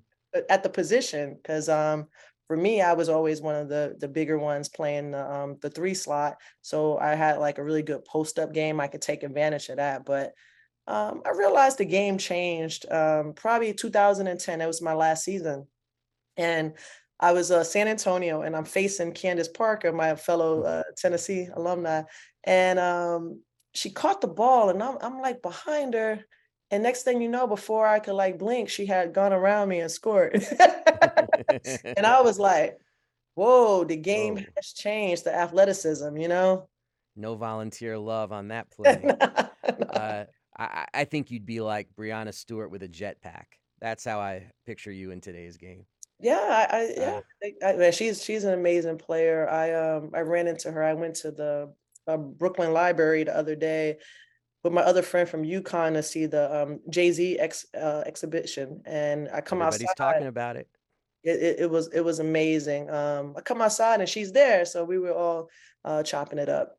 [0.48, 1.38] at the position.
[1.44, 2.06] Cause um,
[2.52, 5.70] for me, I was always one of the the bigger ones playing the um, the
[5.70, 6.36] three slot.
[6.60, 8.78] So I had like a really good post up game.
[8.78, 10.04] I could take advantage of that.
[10.04, 10.34] But
[10.86, 14.60] um, I realized the game changed um, probably 2010.
[14.60, 15.66] It was my last season.
[16.36, 16.74] And
[17.22, 20.66] I was uh, San Antonio and I'm facing Candace Parker, my fellow mm.
[20.66, 22.02] uh, Tennessee alumni.
[22.42, 23.40] And um,
[23.74, 26.18] she caught the ball and I'm, I'm like behind her.
[26.72, 29.80] And next thing you know, before I could like blink, she had gone around me
[29.80, 30.34] and scored.
[31.84, 32.76] and I was like,
[33.34, 34.44] whoa, the game whoa.
[34.56, 36.68] has changed, the athleticism, you know?
[37.14, 39.00] No volunteer love on that play.
[39.94, 40.24] uh,
[40.58, 43.44] I, I think you'd be like Breanna Stewart with a jetpack.
[43.80, 45.84] That's how I picture you in today's game.
[46.22, 47.20] Yeah, I, I yeah,
[47.62, 49.48] I, I, she's she's an amazing player.
[49.48, 50.82] I um I ran into her.
[50.82, 51.74] I went to the
[52.06, 53.98] uh, Brooklyn Library the other day
[54.62, 58.82] with my other friend from UConn to see the um, Jay Z ex, uh, exhibition,
[58.86, 60.12] and I come Everybody's outside.
[60.12, 60.68] talking about it.
[61.24, 61.60] It, it.
[61.60, 62.88] it, was it was amazing.
[62.90, 65.50] Um, I come outside and she's there, so we were all
[65.84, 66.78] uh, chopping it up.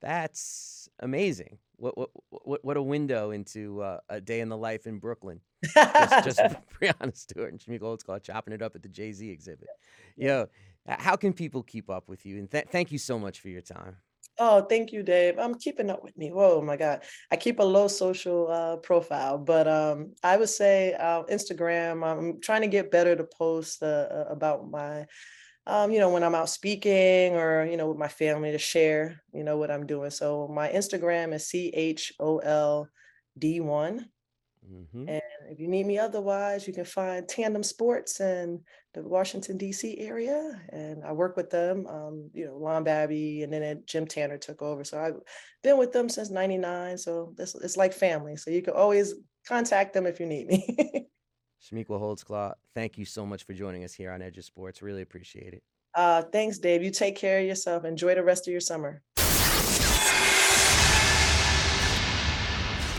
[0.00, 1.58] That's amazing.
[1.76, 5.40] What what what what a window into uh, a day in the life in Brooklyn.
[5.64, 6.40] Just, just
[6.80, 9.68] Breanna Stewart and Chamique Holdsclaw chopping it up at the Jay Z exhibit.
[10.16, 10.48] Yo,
[10.86, 12.38] how can people keep up with you?
[12.38, 13.96] And th- thank you so much for your time.
[14.40, 15.36] Oh, thank you, Dave.
[15.36, 16.30] I'm keeping up with me.
[16.30, 17.02] Whoa, my God.
[17.30, 22.06] I keep a low social uh, profile, but um, I would say uh, Instagram.
[22.06, 25.06] I'm trying to get better to post uh, uh about my,
[25.66, 29.20] um, you know, when I'm out speaking or, you know, with my family to share,
[29.32, 30.10] you know, what I'm doing.
[30.10, 32.88] So my Instagram is C H O L
[33.36, 34.06] D one
[34.70, 35.08] Mm-hmm.
[35.08, 38.60] And if you need me otherwise, you can find Tandem Sports in
[38.94, 39.98] the Washington, D.C.
[39.98, 40.60] area.
[40.70, 41.86] And I work with them.
[41.86, 44.84] Um, you know, Lon Babby and then Jim Tanner took over.
[44.84, 45.16] So I've
[45.62, 46.98] been with them since 99.
[46.98, 48.36] So this, it's like family.
[48.36, 49.14] So you can always
[49.46, 51.06] contact them if you need me.
[51.62, 54.80] Chamique Holdsclaw, thank you so much for joining us here on Edge of Sports.
[54.80, 55.62] Really appreciate it.
[55.94, 56.82] Uh, thanks, Dave.
[56.82, 57.84] You take care of yourself.
[57.84, 59.02] Enjoy the rest of your summer.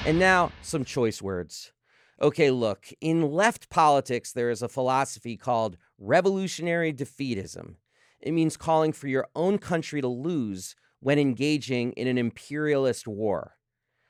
[0.09, 1.71] And now, some choice words.
[2.19, 7.75] Okay, look, in left politics, there is a philosophy called revolutionary defeatism.
[8.19, 13.57] It means calling for your own country to lose when engaging in an imperialist war.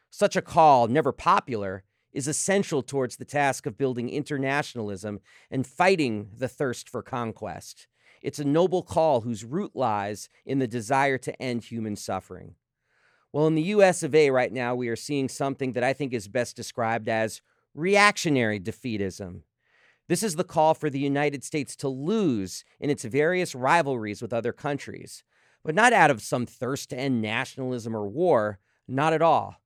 [0.09, 1.83] Such a call, never popular,
[2.13, 5.19] is essential towards the task of building internationalism
[5.51, 7.87] and fighting the thirst for conquest.
[8.21, 12.55] It's a noble call whose root lies in the desire to end human suffering.
[13.31, 16.13] Well, in the US of A right now, we are seeing something that I think
[16.13, 17.41] is best described as
[17.75, 19.41] reactionary defeatism.
[20.07, 24.33] This is the call for the United States to lose in its various rivalries with
[24.33, 25.23] other countries,
[25.63, 29.57] but not out of some thirst to end nationalism or war, not at all.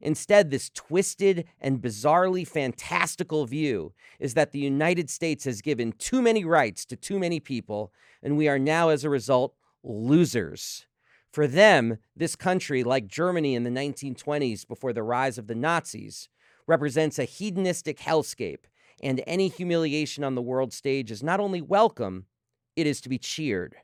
[0.00, 6.20] Instead, this twisted and bizarrely fantastical view is that the United States has given too
[6.20, 9.54] many rights to too many people, and we are now, as a result,
[9.84, 10.86] losers.
[11.32, 16.28] For them, this country, like Germany in the 1920s before the rise of the Nazis,
[16.66, 18.64] represents a hedonistic hellscape,
[19.02, 22.26] and any humiliation on the world stage is not only welcome,
[22.76, 23.76] it is to be cheered.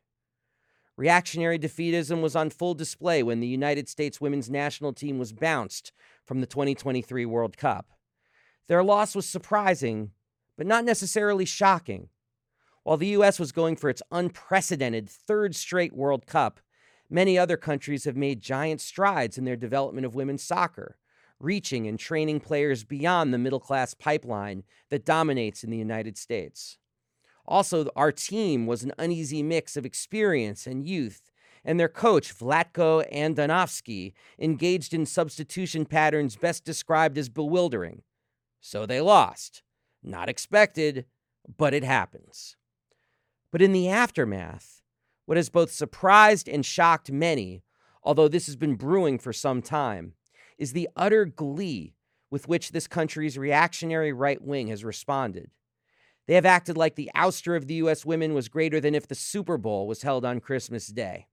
[0.96, 5.92] Reactionary defeatism was on full display when the United States women's national team was bounced
[6.26, 7.86] from the 2023 World Cup.
[8.66, 10.10] Their loss was surprising,
[10.58, 12.10] but not necessarily shocking.
[12.82, 13.38] While the U.S.
[13.38, 16.60] was going for its unprecedented third straight World Cup,
[17.10, 20.98] Many other countries have made giant strides in their development of women's soccer,
[21.40, 26.78] reaching and training players beyond the middle class pipeline that dominates in the United States.
[27.46, 31.30] Also, our team was an uneasy mix of experience and youth,
[31.64, 38.02] and their coach, Vlatko Andonovski, engaged in substitution patterns best described as bewildering.
[38.60, 39.62] So they lost.
[40.02, 41.06] Not expected,
[41.56, 42.56] but it happens.
[43.50, 44.77] But in the aftermath,
[45.28, 47.62] what has both surprised and shocked many,
[48.02, 50.14] although this has been brewing for some time,
[50.56, 51.92] is the utter glee
[52.30, 55.50] with which this country's reactionary right wing has responded.
[56.26, 58.06] They have acted like the ouster of the U.S.
[58.06, 61.26] women was greater than if the Super Bowl was held on Christmas Day.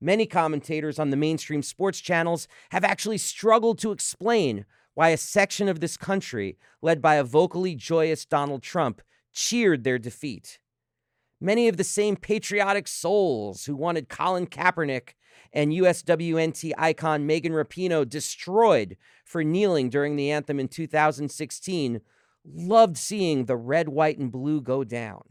[0.00, 5.68] Many commentators on the mainstream sports channels have actually struggled to explain why a section
[5.68, 10.60] of this country, led by a vocally joyous Donald Trump, cheered their defeat.
[11.40, 15.14] Many of the same patriotic souls who wanted Colin Kaepernick
[15.52, 22.00] and USWNT icon Megan Rapinoe destroyed for kneeling during the anthem in 2016
[22.44, 25.22] loved seeing the red, white, and blue go down.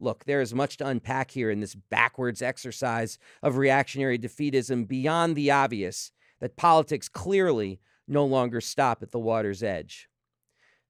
[0.00, 5.36] Look, there is much to unpack here in this backwards exercise of reactionary defeatism beyond
[5.36, 10.08] the obvious that politics clearly no longer stop at the water's edge.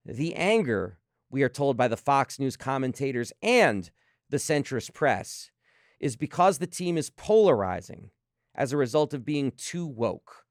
[0.06, 0.98] The anger,
[1.30, 3.90] we are told by the Fox News commentators and
[4.32, 5.50] the centrist press,
[6.00, 8.10] is because the team is polarizing
[8.54, 10.44] as a result of being too woke,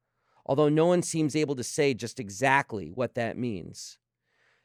[0.46, 3.98] although no one seems able to say just exactly what that means.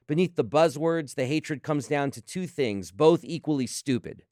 [0.07, 4.23] Beneath the buzzwords, the hatred comes down to two things, both equally stupid.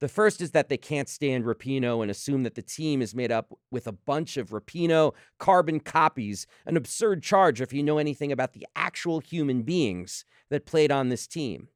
[0.00, 3.32] The first is that they can't stand Rapinoe and assume that the team is made
[3.32, 8.32] up with a bunch of Rapinoe carbon copies, an absurd charge if you know anything
[8.32, 11.68] about the actual human beings that played on this team.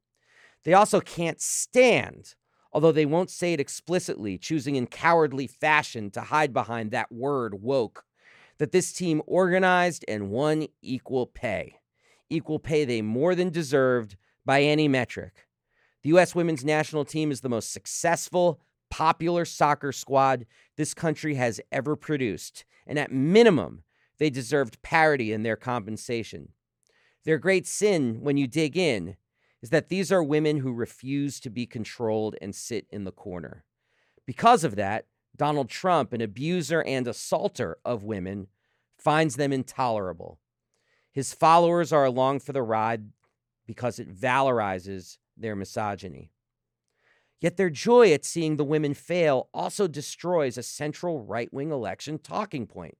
[0.63, 2.35] They also can't stand,
[2.71, 7.61] although they won't say it explicitly, choosing in cowardly fashion to hide behind that word
[7.61, 8.03] woke,
[8.57, 11.79] that this team organized and won equal pay
[12.29, 15.47] equal pay they more than deserved by any metric.
[16.03, 16.33] The U.S.
[16.33, 20.45] women's national team is the most successful, popular soccer squad
[20.77, 23.83] this country has ever produced, and at minimum,
[24.17, 26.49] they deserved parity in their compensation.
[27.25, 29.17] Their great sin, when you dig in,
[29.61, 33.65] is that these are women who refuse to be controlled and sit in the corner.
[34.25, 38.47] Because of that, Donald Trump, an abuser and assaulter of women,
[38.97, 40.39] finds them intolerable.
[41.11, 43.09] His followers are along for the ride
[43.65, 46.31] because it valorizes their misogyny.
[47.39, 52.19] Yet their joy at seeing the women fail also destroys a central right wing election
[52.19, 52.97] talking point.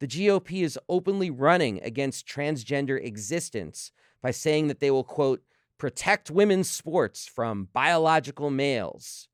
[0.00, 5.42] The GOP is openly running against transgender existence by saying that they will, quote,
[5.80, 9.28] protect women's sports from biological males.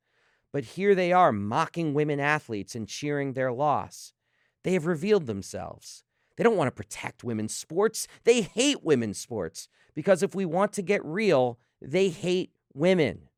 [0.52, 4.12] But here they are mocking women athletes and cheering their loss.
[4.64, 6.04] They have revealed themselves.
[6.36, 8.06] They don't want to protect women's sports.
[8.24, 13.28] They hate women's sports because if we want to get real, they hate women,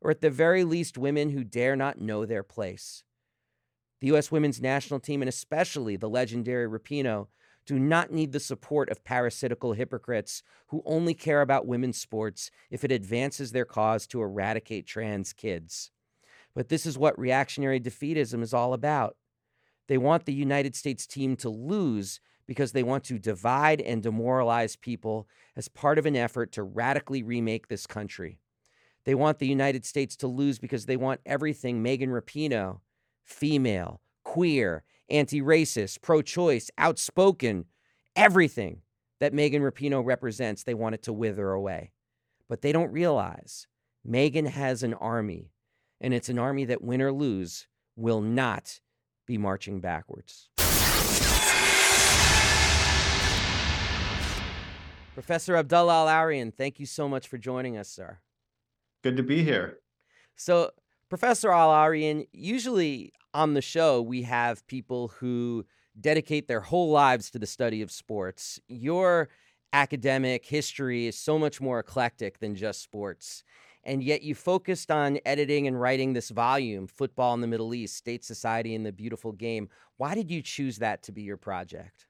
[0.00, 3.04] or at the very least, women who dare not know their place.
[4.00, 4.30] The U.S.
[4.30, 7.28] women's national team, and especially the legendary Rapinoe,
[7.66, 12.84] do not need the support of parasitical hypocrites who only care about women's sports if
[12.84, 15.90] it advances their cause to eradicate trans kids.
[16.54, 19.16] But this is what reactionary defeatism is all about.
[19.88, 24.76] They want the United States team to lose because they want to divide and demoralize
[24.76, 28.38] people as part of an effort to radically remake this country.
[29.04, 32.80] They want the United States to lose because they want everything Megan Rapinoe,
[33.24, 37.66] female, queer, anti racist, pro choice, outspoken,
[38.14, 38.82] everything
[39.20, 41.92] that Megan Rapinoe represents, they want it to wither away.
[42.48, 43.66] But they don't realize
[44.04, 45.50] Megan has an army,
[46.00, 47.66] and it's an army that, win or lose,
[47.96, 48.80] will not
[49.26, 50.48] be marching backwards.
[55.14, 58.18] Professor Abdullah Al Arian, thank you so much for joining us, sir.
[59.02, 59.78] Good to be here.
[60.36, 60.70] So,
[61.08, 65.66] Professor Al Arian, usually on the show, we have people who
[66.00, 68.58] dedicate their whole lives to the study of sports.
[68.66, 69.28] Your
[69.72, 73.44] academic history is so much more eclectic than just sports.
[73.84, 77.96] And yet, you focused on editing and writing this volume, Football in the Middle East,
[77.96, 79.68] State Society and the Beautiful Game.
[79.96, 82.05] Why did you choose that to be your project?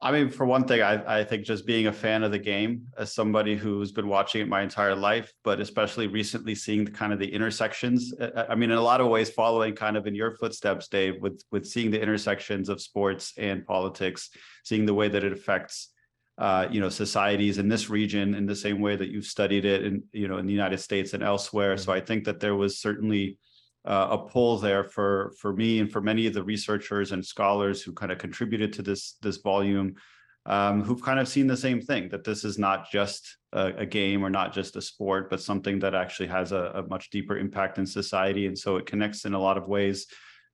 [0.00, 2.86] I mean, for one thing, I, I think just being a fan of the game
[2.96, 7.12] as somebody who's been watching it my entire life, but especially recently seeing the kind
[7.12, 8.14] of the intersections.
[8.20, 10.86] Uh, uh, I mean, in a lot of ways, following kind of in your footsteps,
[10.86, 14.30] Dave, with with seeing the intersections of sports and politics,
[14.62, 15.88] seeing the way that it affects,
[16.38, 19.84] uh, you know, societies in this region in the same way that you've studied it
[19.84, 21.74] in you know in the United States and elsewhere.
[21.74, 21.82] Mm-hmm.
[21.82, 23.36] So I think that there was certainly
[23.84, 27.82] uh, a pull there for for me and for many of the researchers and scholars
[27.82, 29.94] who kind of contributed to this this volume
[30.46, 33.86] um, who've kind of seen the same thing that this is not just a, a
[33.86, 37.36] game or not just a sport but something that actually has a, a, much deeper
[37.36, 38.46] impact in society.
[38.46, 40.06] And so it connects in a lot of ways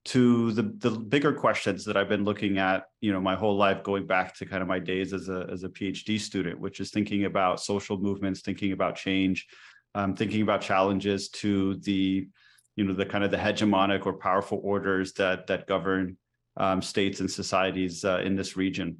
[0.06, 3.82] to the the bigger questions that I've been looking at you know my whole life
[3.82, 6.90] going back to kind of my days as a as a PhD student which is
[6.90, 9.46] thinking about social movements thinking about change
[9.94, 12.28] um, thinking about challenges to the
[12.76, 16.16] you know the kind of the hegemonic or powerful orders that that govern
[16.56, 18.96] um, states and societies uh, in this region.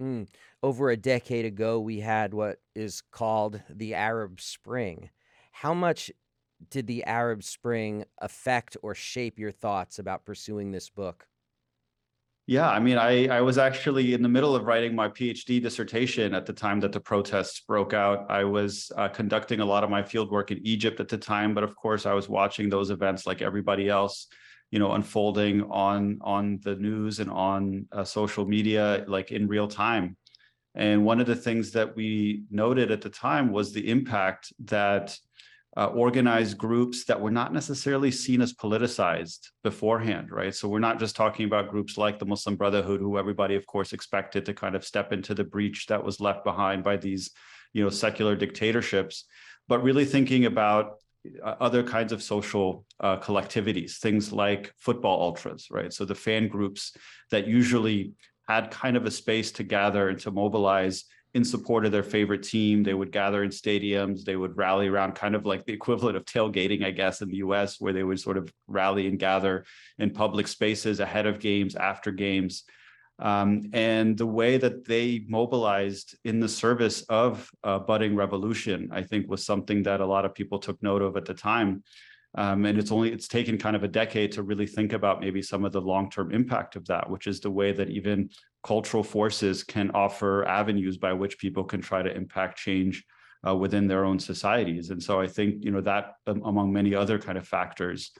[0.00, 0.28] Mm.
[0.62, 5.10] Over a decade ago, we had what is called the Arab Spring.
[5.52, 6.10] How much
[6.70, 11.26] did the Arab Spring affect or shape your thoughts about pursuing this book?
[12.46, 16.34] Yeah, I mean, I I was actually in the middle of writing my PhD dissertation
[16.34, 18.26] at the time that the protests broke out.
[18.30, 21.64] I was uh, conducting a lot of my fieldwork in Egypt at the time, but
[21.64, 24.26] of course, I was watching those events like everybody else,
[24.70, 29.66] you know, unfolding on on the news and on uh, social media, like in real
[29.68, 30.14] time.
[30.74, 35.16] And one of the things that we noted at the time was the impact that
[35.76, 40.54] uh, organized groups that were not necessarily seen as politicized beforehand, right?
[40.54, 43.92] So we're not just talking about groups like the Muslim Brotherhood, who everybody, of course,
[43.92, 47.30] expected to kind of step into the breach that was left behind by these,
[47.72, 49.24] you know, secular dictatorships,
[49.66, 50.98] but really thinking about
[51.42, 55.92] uh, other kinds of social uh, collectivities, things like football ultras, right?
[55.92, 56.96] So the fan groups
[57.30, 58.12] that usually
[58.46, 61.04] had kind of a space to gather and to mobilize
[61.34, 62.82] in support of their favorite team.
[62.82, 64.24] They would gather in stadiums.
[64.24, 67.38] They would rally around kind of like the equivalent of tailgating, I guess, in the
[67.38, 69.64] US, where they would sort of rally and gather
[69.98, 72.62] in public spaces ahead of games, after games.
[73.18, 79.02] Um, and the way that they mobilized in the service of a budding revolution, I
[79.02, 81.82] think, was something that a lot of people took note of at the time.
[82.36, 85.40] Um, and it's only it's taken kind of a decade to really think about maybe
[85.40, 88.28] some of the long-term impact of that, which is the way that even
[88.64, 93.04] cultural forces can offer avenues by which people can try to impact change
[93.46, 94.90] uh, within their own societies.
[94.90, 98.10] And so I think you know that um, among many other kind of factors,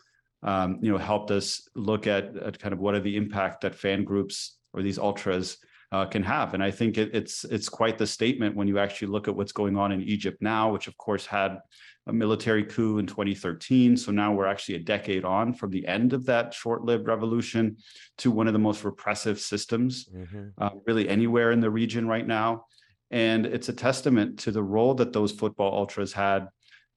[0.42, 3.74] um, you know, helped us look at, at kind of what are the impact that
[3.74, 5.56] fan groups or these ultras
[5.92, 6.54] uh, can have.
[6.54, 9.52] And I think it, it's it's quite the statement when you actually look at what's
[9.52, 11.58] going on in Egypt now, which of course had
[12.06, 13.96] a military coup in 2013.
[13.96, 17.78] So now we're actually a decade on from the end of that short lived revolution
[18.18, 20.48] to one of the most repressive systems, mm-hmm.
[20.58, 22.66] uh, really anywhere in the region right now.
[23.10, 26.48] And it's a testament to the role that those football ultras had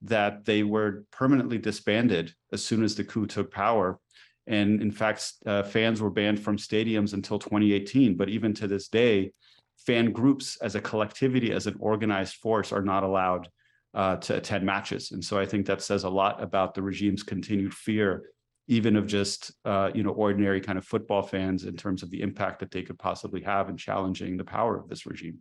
[0.04, 4.00] that they were permanently disbanded as soon as the coup took power.
[4.46, 8.16] And in fact, uh, fans were banned from stadiums until 2018.
[8.16, 9.32] But even to this day,
[9.78, 13.50] fan groups as a collectivity, as an organized force, are not allowed
[13.98, 15.12] uh, to attend matches.
[15.12, 18.30] And so I think that says a lot about the regime's continued fear,
[18.68, 22.22] even of just uh, you know ordinary kind of football fans in terms of the
[22.22, 25.40] impact that they could possibly have in challenging the power of this regime.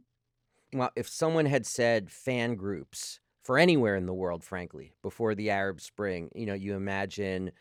[0.73, 5.51] Well, if someone had said fan groups for anywhere in the world, frankly, before the
[5.51, 7.53] Arab Spring, you know, you imagine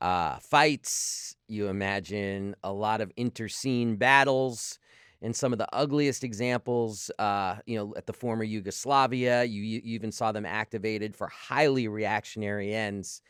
[0.00, 4.78] uh, fights, you imagine a lot of interscene battles
[5.20, 9.44] in some of the ugliest examples, uh, you know, at the former Yugoslavia.
[9.44, 13.22] You, you even saw them activated for highly reactionary ends.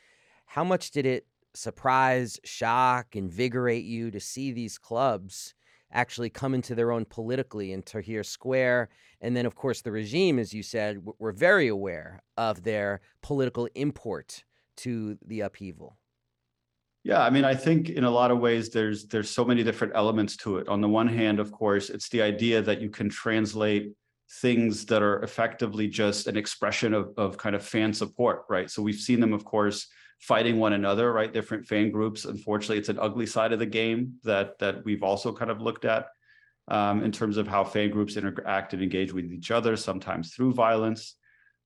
[0.45, 5.53] How much did it surprise, shock, invigorate you to see these clubs
[5.91, 8.89] actually come into their own politically in Tahrir Square?
[9.21, 13.67] And then, of course, the regime, as you said, were very aware of their political
[13.75, 14.43] import
[14.77, 15.98] to the upheaval.
[17.03, 19.93] Yeah, I mean, I think in a lot of ways there's there's so many different
[19.95, 20.67] elements to it.
[20.67, 23.93] On the one hand, of course, it's the idea that you can translate
[24.41, 28.69] things that are effectively just an expression of, of kind of fan support, right?
[28.69, 29.87] So we've seen them, of course,
[30.19, 31.33] fighting one another, right?
[31.33, 32.25] Different fan groups.
[32.25, 35.85] Unfortunately, it's an ugly side of the game that that we've also kind of looked
[35.85, 36.07] at
[36.67, 40.53] um, in terms of how fan groups interact and engage with each other, sometimes through
[40.53, 41.15] violence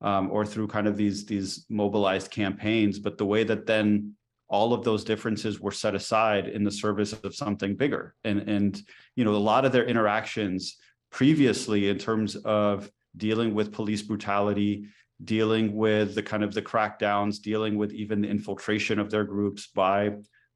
[0.01, 2.99] um, or through kind of these these mobilized campaigns.
[2.99, 4.15] But the way that then
[4.53, 8.13] all of those differences were set aside in the service of something bigger.
[8.23, 8.81] And and
[9.15, 10.77] you know a lot of their interactions
[11.11, 14.85] previously in terms of dealing with police brutality
[15.23, 19.67] dealing with the kind of the crackdowns dealing with even the infiltration of their groups
[19.67, 20.09] by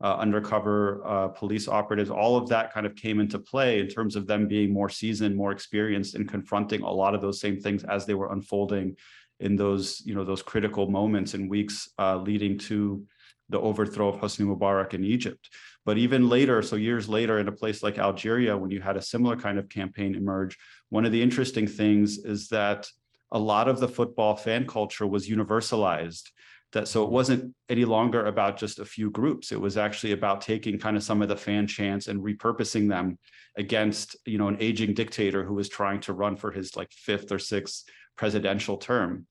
[0.04, 4.16] uh, undercover uh, police operatives all of that kind of came into play in terms
[4.16, 7.84] of them being more seasoned more experienced in confronting a lot of those same things
[7.84, 8.95] as they were unfolding
[9.39, 13.06] in those you know those critical moments and weeks uh, leading to
[13.50, 15.50] the overthrow of Hosni Mubarak in Egypt.
[15.86, 19.02] But even later, so years later, in a place like Algeria, when you had a
[19.02, 20.58] similar kind of campaign emerge,
[20.89, 22.88] one of the interesting things is that
[23.32, 26.30] a lot of the football fan culture was universalized.
[26.74, 29.54] That so it wasn't any longer about just a few groups.
[29.54, 33.18] It was actually about taking kind of some of the fan chants and repurposing them
[33.56, 37.32] against, you know, an aging dictator who was trying to run for his like fifth
[37.32, 37.86] or sixth
[38.18, 39.26] presidential term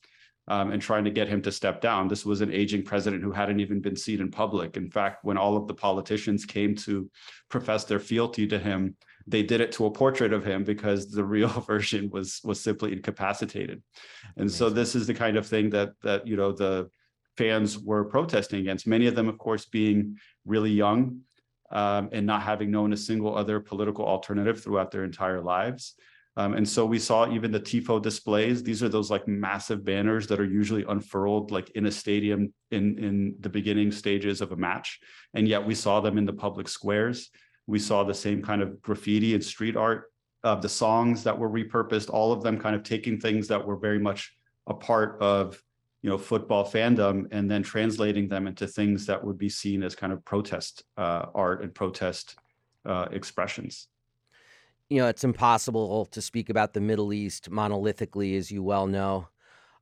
[0.48, 2.08] um, and trying to get him to step down.
[2.08, 4.76] This was an aging president who hadn't even been seen in public.
[4.76, 7.10] In fact, when all of the politicians came to
[7.48, 11.24] profess their fealty to him, they did it to a portrait of him because the
[11.24, 13.82] real version was was simply incapacitated.
[14.36, 16.88] And so this is the kind of thing that that you know the
[17.36, 18.86] fans were protesting against.
[18.86, 21.20] Many of them, of course, being really young
[21.70, 25.94] um, and not having known a single other political alternative throughout their entire lives.
[26.38, 28.62] Um, and so we saw even the TIFO displays.
[28.62, 32.98] These are those like massive banners that are usually unfurled like in a stadium in,
[32.98, 35.00] in the beginning stages of a match.
[35.32, 37.30] And yet we saw them in the public squares.
[37.66, 40.12] We saw the same kind of graffiti and street art
[40.44, 43.76] of the songs that were repurposed, all of them kind of taking things that were
[43.76, 45.60] very much a part of
[46.02, 49.96] you know football fandom and then translating them into things that would be seen as
[49.96, 52.36] kind of protest uh, art and protest
[52.84, 53.88] uh, expressions
[54.88, 59.28] you know it's impossible to speak about the middle east monolithically as you well know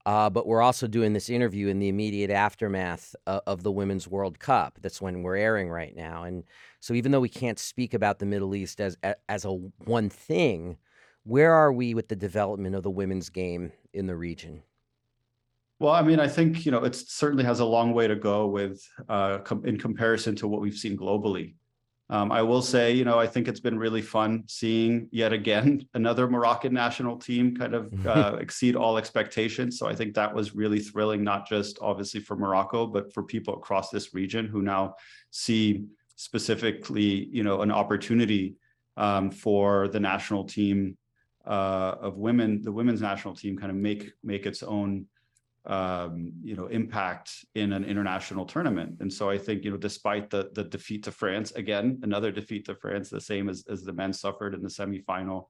[0.07, 4.39] uh, but we're also doing this interview in the immediate aftermath of, the women's world
[4.39, 6.45] cup that's when we're airing right now and
[6.81, 8.97] so even though we can't speak about the middle east as
[9.29, 9.53] as a
[9.85, 10.77] one thing
[11.25, 14.63] where are we with the development of the women's game in the region
[15.81, 18.47] well, I mean, I think you know it certainly has a long way to go
[18.47, 21.57] with uh, com- in comparison to what we've seen globally.
[22.11, 25.87] Um, I will say, you know, I think it's been really fun seeing yet again
[25.95, 29.79] another Moroccan national team kind of uh, exceed all expectations.
[29.79, 33.55] So I think that was really thrilling, not just obviously for Morocco, but for people
[33.55, 34.97] across this region who now
[35.31, 35.87] see
[36.17, 38.57] specifically, you know, an opportunity
[38.97, 40.97] um, for the national team
[41.47, 45.07] uh, of women, the women's national team, kind of make make its own
[45.67, 48.97] um, you know impact in an international tournament.
[49.01, 52.67] And so I think you know despite the the defeat to France again, another defeat
[52.67, 55.47] to France, the same as as the men suffered in the semifinal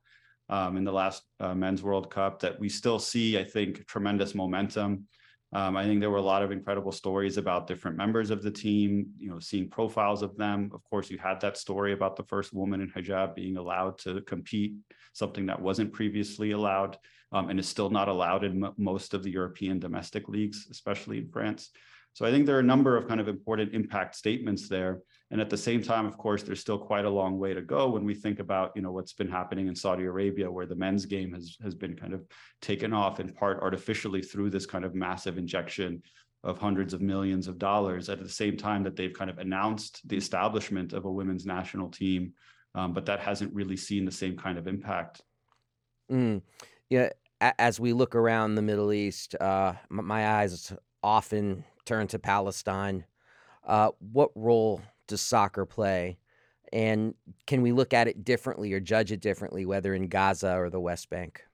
[0.48, 4.34] um, in the last uh, men's World Cup, that we still see I think tremendous
[4.34, 5.06] momentum.
[5.52, 8.50] Um, I think there were a lot of incredible stories about different members of the
[8.50, 10.68] team, you know, seeing profiles of them.
[10.74, 14.20] Of course, you had that story about the first woman in hijab being allowed to
[14.22, 14.74] compete,
[15.12, 16.98] something that wasn't previously allowed
[17.34, 21.28] um, and is still not allowed in most of the European domestic leagues, especially in
[21.28, 21.70] France.
[22.12, 25.00] So I think there are a number of kind of important impact statements there.
[25.32, 27.90] And at the same time, of course, there's still quite a long way to go
[27.90, 31.06] when we think about, you know, what's been happening in Saudi Arabia, where the men's
[31.06, 32.24] game has has been kind of
[32.62, 36.00] taken off in part artificially through this kind of massive injection
[36.44, 40.06] of hundreds of millions of dollars at the same time that they've kind of announced
[40.08, 42.32] the establishment of a women's national team,
[42.76, 45.20] um, but that hasn't really seen the same kind of impact.
[46.12, 46.42] Mm.
[46.90, 47.08] Yeah,
[47.40, 50.72] as we look around the Middle East, uh, my eyes
[51.02, 53.04] often turn to Palestine.
[53.64, 56.18] Uh, what role does soccer play?
[56.72, 57.14] And
[57.46, 60.80] can we look at it differently or judge it differently, whether in Gaza or the
[60.80, 61.44] West Bank?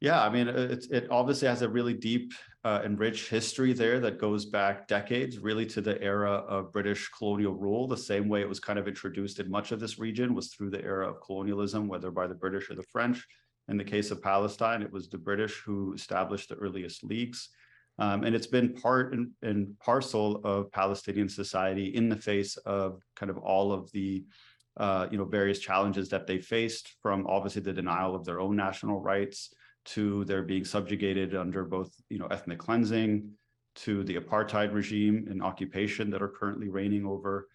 [0.00, 2.32] Yeah, I mean, it, it obviously has a really deep
[2.64, 7.10] uh, and rich history there that goes back decades, really to the era of British
[7.10, 7.86] colonial rule.
[7.86, 10.70] The same way it was kind of introduced in much of this region was through
[10.70, 13.26] the era of colonialism, whether by the British or the French.
[13.70, 17.50] In the case of Palestine, it was the British who established the earliest leagues.
[17.98, 23.00] Um, and it's been part and, and, parcel of Palestinian society in the face of
[23.14, 24.24] kind of all of the
[24.76, 28.56] uh, you know various challenges that they faced, from obviously the denial of their own
[28.56, 29.54] national rights
[29.84, 33.30] to their being subjugated under both you know ethnic cleansing,
[33.74, 37.48] to the apartheid regime and occupation that are currently reigning over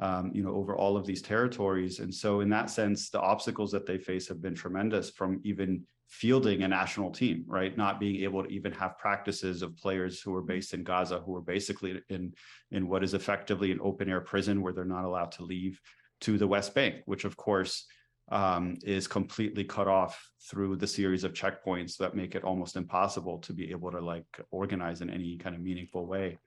[0.00, 2.00] um, you know over all of these territories.
[2.00, 5.84] And so in that sense, the obstacles that they face have been tremendous from even
[6.08, 7.76] fielding a national team, right?
[7.76, 11.36] Not being able to even have practices of players who are based in Gaza, who
[11.36, 12.34] are basically in
[12.70, 15.80] in what is effectively an open air prison where they're not allowed to leave,
[16.22, 17.86] to the West Bank, which of course
[18.30, 23.38] um, is completely cut off through the series of checkpoints that make it almost impossible
[23.38, 26.38] to be able to like organize in any kind of meaningful way.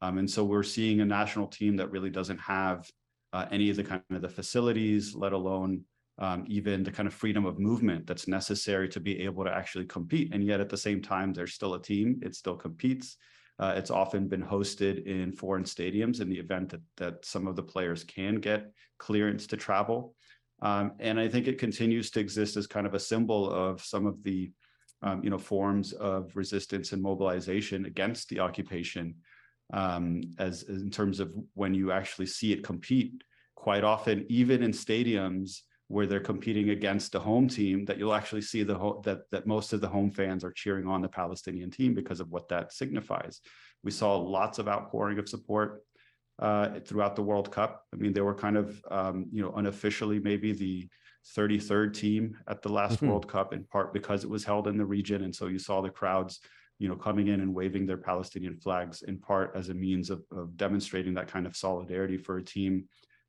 [0.00, 2.88] Um, and so we're seeing a national team that really doesn't have
[3.32, 5.82] uh, any of the kind of the facilities, let alone
[6.18, 9.86] um, even the kind of freedom of movement that's necessary to be able to actually
[9.86, 10.32] compete.
[10.32, 13.16] And yet at the same time, there's still a team, it still competes.
[13.58, 17.56] Uh, it's often been hosted in foreign stadiums in the event that, that some of
[17.56, 20.14] the players can get clearance to travel.
[20.60, 24.06] Um, and I think it continues to exist as kind of a symbol of some
[24.06, 24.52] of the
[25.02, 29.16] um, you know, forms of resistance and mobilization against the occupation
[29.72, 33.22] um, as, as in terms of when you actually see it compete
[33.54, 38.40] quite often, even in stadiums where they're competing against a home team that you'll actually
[38.40, 41.70] see the ho- that that most of the home fans are cheering on the Palestinian
[41.70, 43.40] team because of what that signifies.
[43.84, 45.82] We saw lots of outpouring of support
[46.38, 47.84] uh, throughout the World Cup.
[47.92, 50.88] I mean, they were kind of um, you know unofficially maybe the
[51.36, 53.08] 33rd team at the last mm-hmm.
[53.08, 55.82] World Cup in part because it was held in the region, and so you saw
[55.82, 56.40] the crowds
[56.82, 60.24] you know coming in and waving their Palestinian flags in part as a means of,
[60.32, 62.88] of demonstrating that kind of solidarity for a team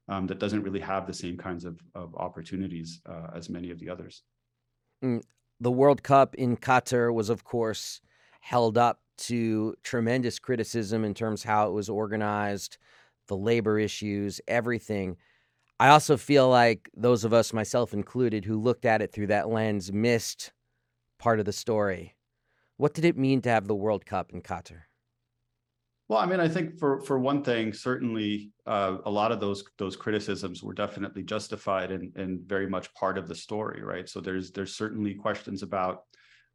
[0.09, 3.77] um, that doesn't really have the same kinds of, of opportunities uh, as many of
[3.79, 4.23] the others.
[5.03, 5.21] Mm.
[5.59, 8.01] The World Cup in Qatar was, of course,
[8.41, 12.79] held up to tremendous criticism in terms how it was organized,
[13.27, 15.15] the labor issues, everything.
[15.79, 19.47] I also feel like those of us, myself included, who looked at it through that
[19.47, 20.51] lens missed
[21.19, 22.15] part of the story.
[22.77, 24.83] What did it mean to have the World Cup in Qatar?
[26.09, 29.63] Well, I mean, I think for for one thing, certainly uh, a lot of those
[29.77, 34.07] those criticisms were definitely justified and and very much part of the story, right?
[34.07, 36.03] So there's there's certainly questions about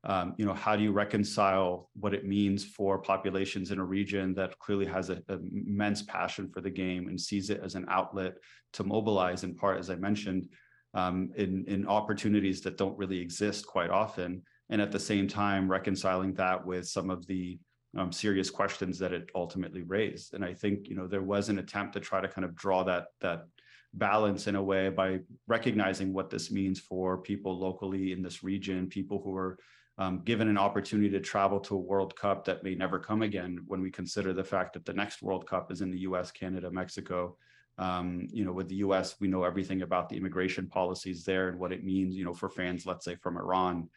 [0.04, 4.34] um, you know how do you reconcile what it means for populations in a region
[4.34, 8.34] that clearly has an immense passion for the game and sees it as an outlet
[8.74, 10.50] to mobilize in part, as I mentioned,
[10.94, 15.70] um, in in opportunities that don't really exist quite often, and at the same time
[15.70, 17.58] reconciling that with some of the
[17.96, 20.34] um, serious questions that it ultimately raised.
[20.34, 22.82] And I think you know there was an attempt to try to kind of draw
[22.84, 23.46] that that
[23.94, 28.86] balance in a way by recognizing what this means for people locally in this region,
[28.86, 29.58] people who are
[29.96, 33.58] um, given an opportunity to travel to a World Cup that may never come again.
[33.66, 36.70] When we consider the fact that the next World Cup is in the U.S., Canada,
[36.70, 37.36] Mexico.
[37.78, 41.58] Um, you know, with the U.S., we know everything about the immigration policies there and
[41.58, 42.16] what it means.
[42.16, 43.88] You know, for fans, let's say from Iran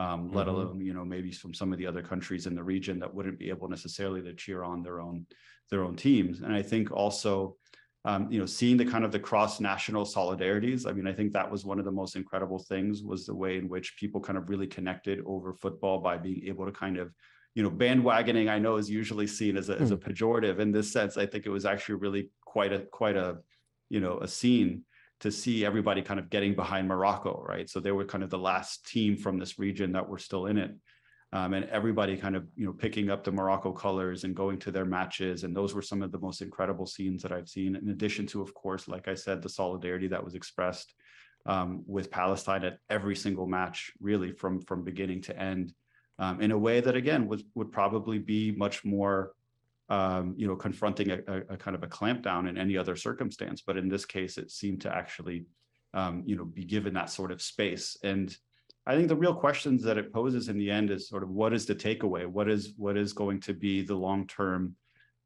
[0.00, 0.36] um, mm-hmm.
[0.36, 3.12] let alone you know maybe from some of the other countries in the region that
[3.12, 5.26] wouldn't be able necessarily to cheer on their own
[5.70, 6.40] their own teams.
[6.40, 7.56] And I think also
[8.06, 10.88] um, you know seeing the kind of the cross national solidarities.
[10.88, 13.58] I mean, I think that was one of the most incredible things was the way
[13.58, 17.12] in which people kind of really connected over football by being able to kind of
[17.56, 20.02] you know bandwagoning i know is usually seen as a, as a mm.
[20.04, 23.38] pejorative in this sense i think it was actually really quite a quite a
[23.88, 24.84] you know a scene
[25.20, 27.68] to see everybody kind of getting behind Morocco, right?
[27.68, 30.58] So they were kind of the last team from this region that were still in
[30.58, 30.74] it.
[31.32, 34.72] Um, and everybody kind of you know picking up the Morocco colors and going to
[34.72, 37.76] their matches, and those were some of the most incredible scenes that I've seen.
[37.76, 40.92] In addition to, of course, like I said, the solidarity that was expressed
[41.46, 45.72] um, with Palestine at every single match, really from from beginning to end,
[46.18, 49.32] um, in a way that again was would probably be much more
[49.90, 51.18] um, you know, confronting a,
[51.48, 53.60] a, kind of a clampdown in any other circumstance.
[53.60, 55.46] But in this case, it seemed to actually,
[55.92, 57.96] um, you know, be given that sort of space.
[58.04, 58.34] And
[58.86, 61.52] I think the real questions that it poses in the end is sort of what
[61.52, 62.24] is the takeaway?
[62.24, 64.76] What is what is going to be the long term,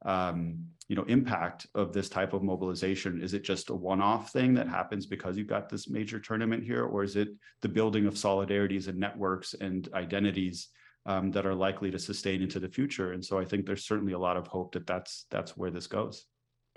[0.06, 3.20] um, you know, impact of this type of mobilization?
[3.22, 6.64] Is it just a one off thing that happens because you've got this major tournament
[6.64, 7.28] here, or is it
[7.60, 10.68] the building of solidarities and networks and identities?
[11.06, 13.12] Um, that are likely to sustain into the future.
[13.12, 15.86] And so I think there's certainly a lot of hope that that's that's where this
[15.86, 16.26] goes.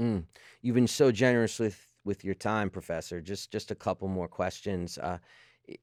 [0.01, 0.25] Mm.
[0.61, 3.21] You've been so generous with with your time, Professor.
[3.21, 4.97] Just just a couple more questions.
[4.97, 5.17] Uh,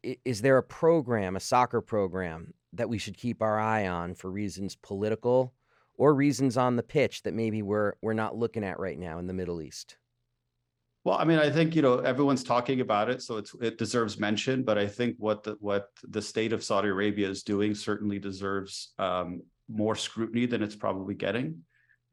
[0.03, 4.31] is there a program, a soccer program, that we should keep our eye on for
[4.31, 5.53] reasons political
[5.97, 9.27] or reasons on the pitch that maybe we're we're not looking at right now in
[9.27, 9.97] the Middle East?
[11.05, 14.63] Well, I mean, I think you know everyone's talking about it, so it deserves mention.
[14.63, 18.95] But I think what the what the state of Saudi Arabia is doing certainly deserves
[18.99, 21.59] um, more scrutiny than it's probably getting.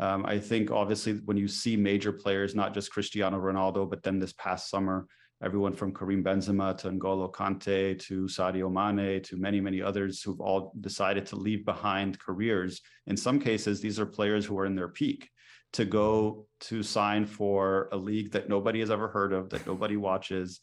[0.02, 4.20] Um, I think obviously when you see major players, not just Cristiano Ronaldo, but then
[4.20, 5.08] this past summer,
[5.42, 10.42] everyone from Karim Benzema to N'Golo Kante to Sadio Mane to many many others who've
[10.42, 12.82] all decided to leave behind careers.
[13.08, 15.30] In some cases, these are players who are in their peak
[15.74, 19.97] to go to sign for a league that nobody has ever heard of, that nobody
[19.97, 20.59] watches,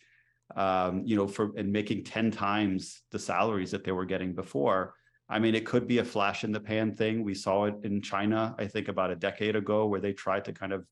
[0.54, 4.94] um, you know, for and making 10 times the salaries that they were getting before.
[5.28, 7.22] I mean, it could be a flash in the pan thing.
[7.22, 10.52] We saw it in China, I think about a decade ago, where they tried to
[10.52, 10.86] kind of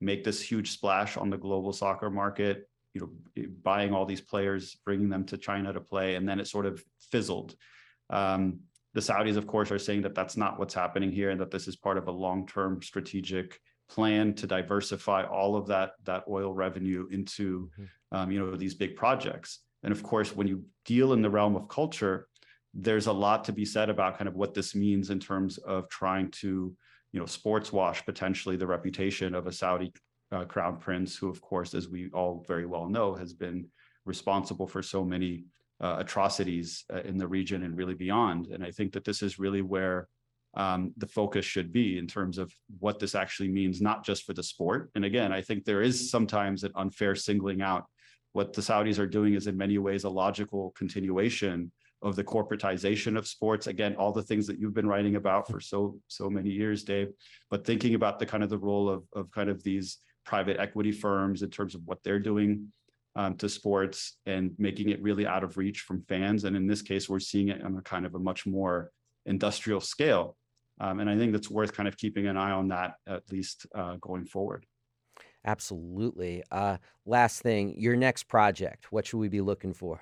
[0.00, 4.76] make this huge splash on the global soccer market, you know, buying all these players,
[4.84, 7.54] bringing them to China to play, and then it sort of fizzled.
[8.10, 8.60] Um,
[8.94, 11.68] the Saudis, of course, are saying that that's not what's happening here, and that this
[11.68, 17.06] is part of a long-term strategic plan to diversify all of that that oil revenue
[17.10, 18.16] into, mm-hmm.
[18.16, 19.60] um, you know, these big projects.
[19.82, 22.28] And of course, when you deal in the realm of culture,
[22.74, 25.88] there's a lot to be said about kind of what this means in terms of
[25.88, 26.74] trying to,
[27.12, 29.92] you know, sports wash potentially the reputation of a Saudi
[30.32, 33.66] uh, crown prince, who, of course, as we all very well know, has been
[34.04, 35.44] responsible for so many
[35.80, 38.48] uh, atrocities uh, in the region and really beyond.
[38.48, 40.08] And I think that this is really where
[40.56, 44.32] um, the focus should be in terms of what this actually means, not just for
[44.32, 44.90] the sport.
[44.94, 47.84] And again, I think there is sometimes an unfair singling out.
[48.32, 51.70] What the Saudis are doing is in many ways a logical continuation
[52.02, 53.66] of the corporatization of sports.
[53.66, 57.08] Again, all the things that you've been writing about for so so many years, Dave.
[57.50, 60.92] But thinking about the kind of the role of of kind of these private equity
[60.92, 62.68] firms in terms of what they're doing
[63.16, 66.44] um, to sports and making it really out of reach from fans.
[66.44, 68.90] And in this case, we're seeing it on a kind of a much more
[69.26, 70.36] industrial scale.
[70.80, 73.66] Um, and I think that's worth kind of keeping an eye on that at least
[73.74, 74.66] uh, going forward.
[75.44, 76.42] Absolutely.
[76.50, 80.00] Uh, last thing, your next project, what should we be looking for?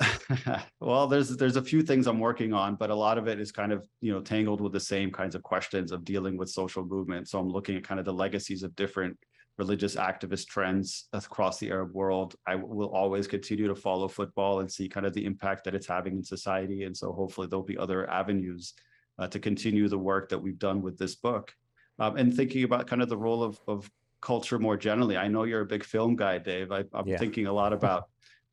[0.80, 3.52] well, there's there's a few things I'm working on, but a lot of it is
[3.52, 6.84] kind of you know tangled with the same kinds of questions of dealing with social
[6.84, 7.28] movement.
[7.28, 9.16] So I'm looking at kind of the legacies of different
[9.56, 12.34] religious activist trends across the Arab world.
[12.46, 15.86] I will always continue to follow football and see kind of the impact that it's
[15.86, 16.84] having in society.
[16.84, 18.74] And so hopefully there'll be other avenues
[19.18, 21.54] uh, to continue the work that we've done with this book.
[21.98, 23.90] um, and thinking about kind of the role of of
[24.20, 25.16] culture more generally.
[25.16, 26.72] I know you're a big film guy, Dave.
[26.72, 27.18] I, am yeah.
[27.18, 28.08] thinking a lot about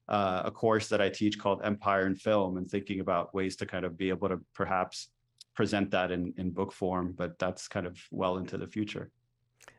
[0.08, 3.66] uh, a course that I teach called Empire and Film, and thinking about ways to
[3.66, 5.10] kind of be able to perhaps
[5.56, 7.14] present that in in book form.
[7.18, 9.10] But that's kind of well into the future.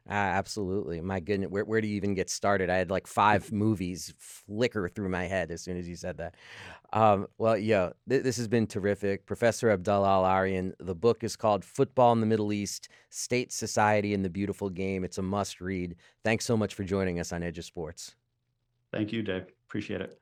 [0.09, 1.01] Uh, absolutely.
[1.01, 2.69] My goodness, where, where do you even get started?
[2.69, 6.35] I had like five movies flicker through my head as soon as you said that.
[6.93, 9.27] Um, well, yeah, th- this has been terrific.
[9.27, 14.13] Professor Abdullah Al Arian, the book is called Football in the Middle East State, Society,
[14.13, 15.05] and the Beautiful Game.
[15.05, 15.95] It's a must read.
[16.25, 18.15] Thanks so much for joining us on Edge of Sports.
[18.93, 19.47] Thank you, Dave.
[19.69, 20.21] Appreciate it.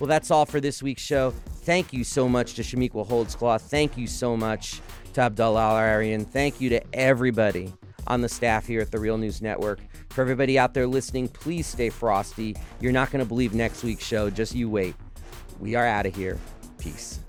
[0.00, 1.30] Well, that's all for this week's show.
[1.62, 3.60] Thank you so much to Chamique Holdsclaw.
[3.60, 4.80] Thank you so much
[5.12, 6.24] to Abdullah Arian.
[6.24, 7.74] Thank you to everybody
[8.06, 9.78] on the staff here at the Real News Network.
[10.08, 12.56] For everybody out there listening, please stay frosty.
[12.80, 14.30] You're not going to believe next week's show.
[14.30, 14.94] Just you wait.
[15.58, 16.38] We are out of here.
[16.78, 17.20] Peace.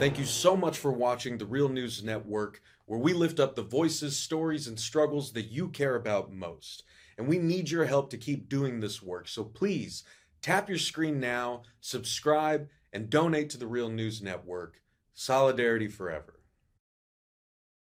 [0.00, 3.62] Thank you so much for watching the Real News Network, where we lift up the
[3.62, 6.82] voices, stories, and struggles that you care about most.
[7.18, 9.28] And we need your help to keep doing this work.
[9.28, 10.04] So please
[10.46, 14.80] Tap your screen now, subscribe, and donate to the Real News Network.
[15.12, 16.35] Solidarity forever.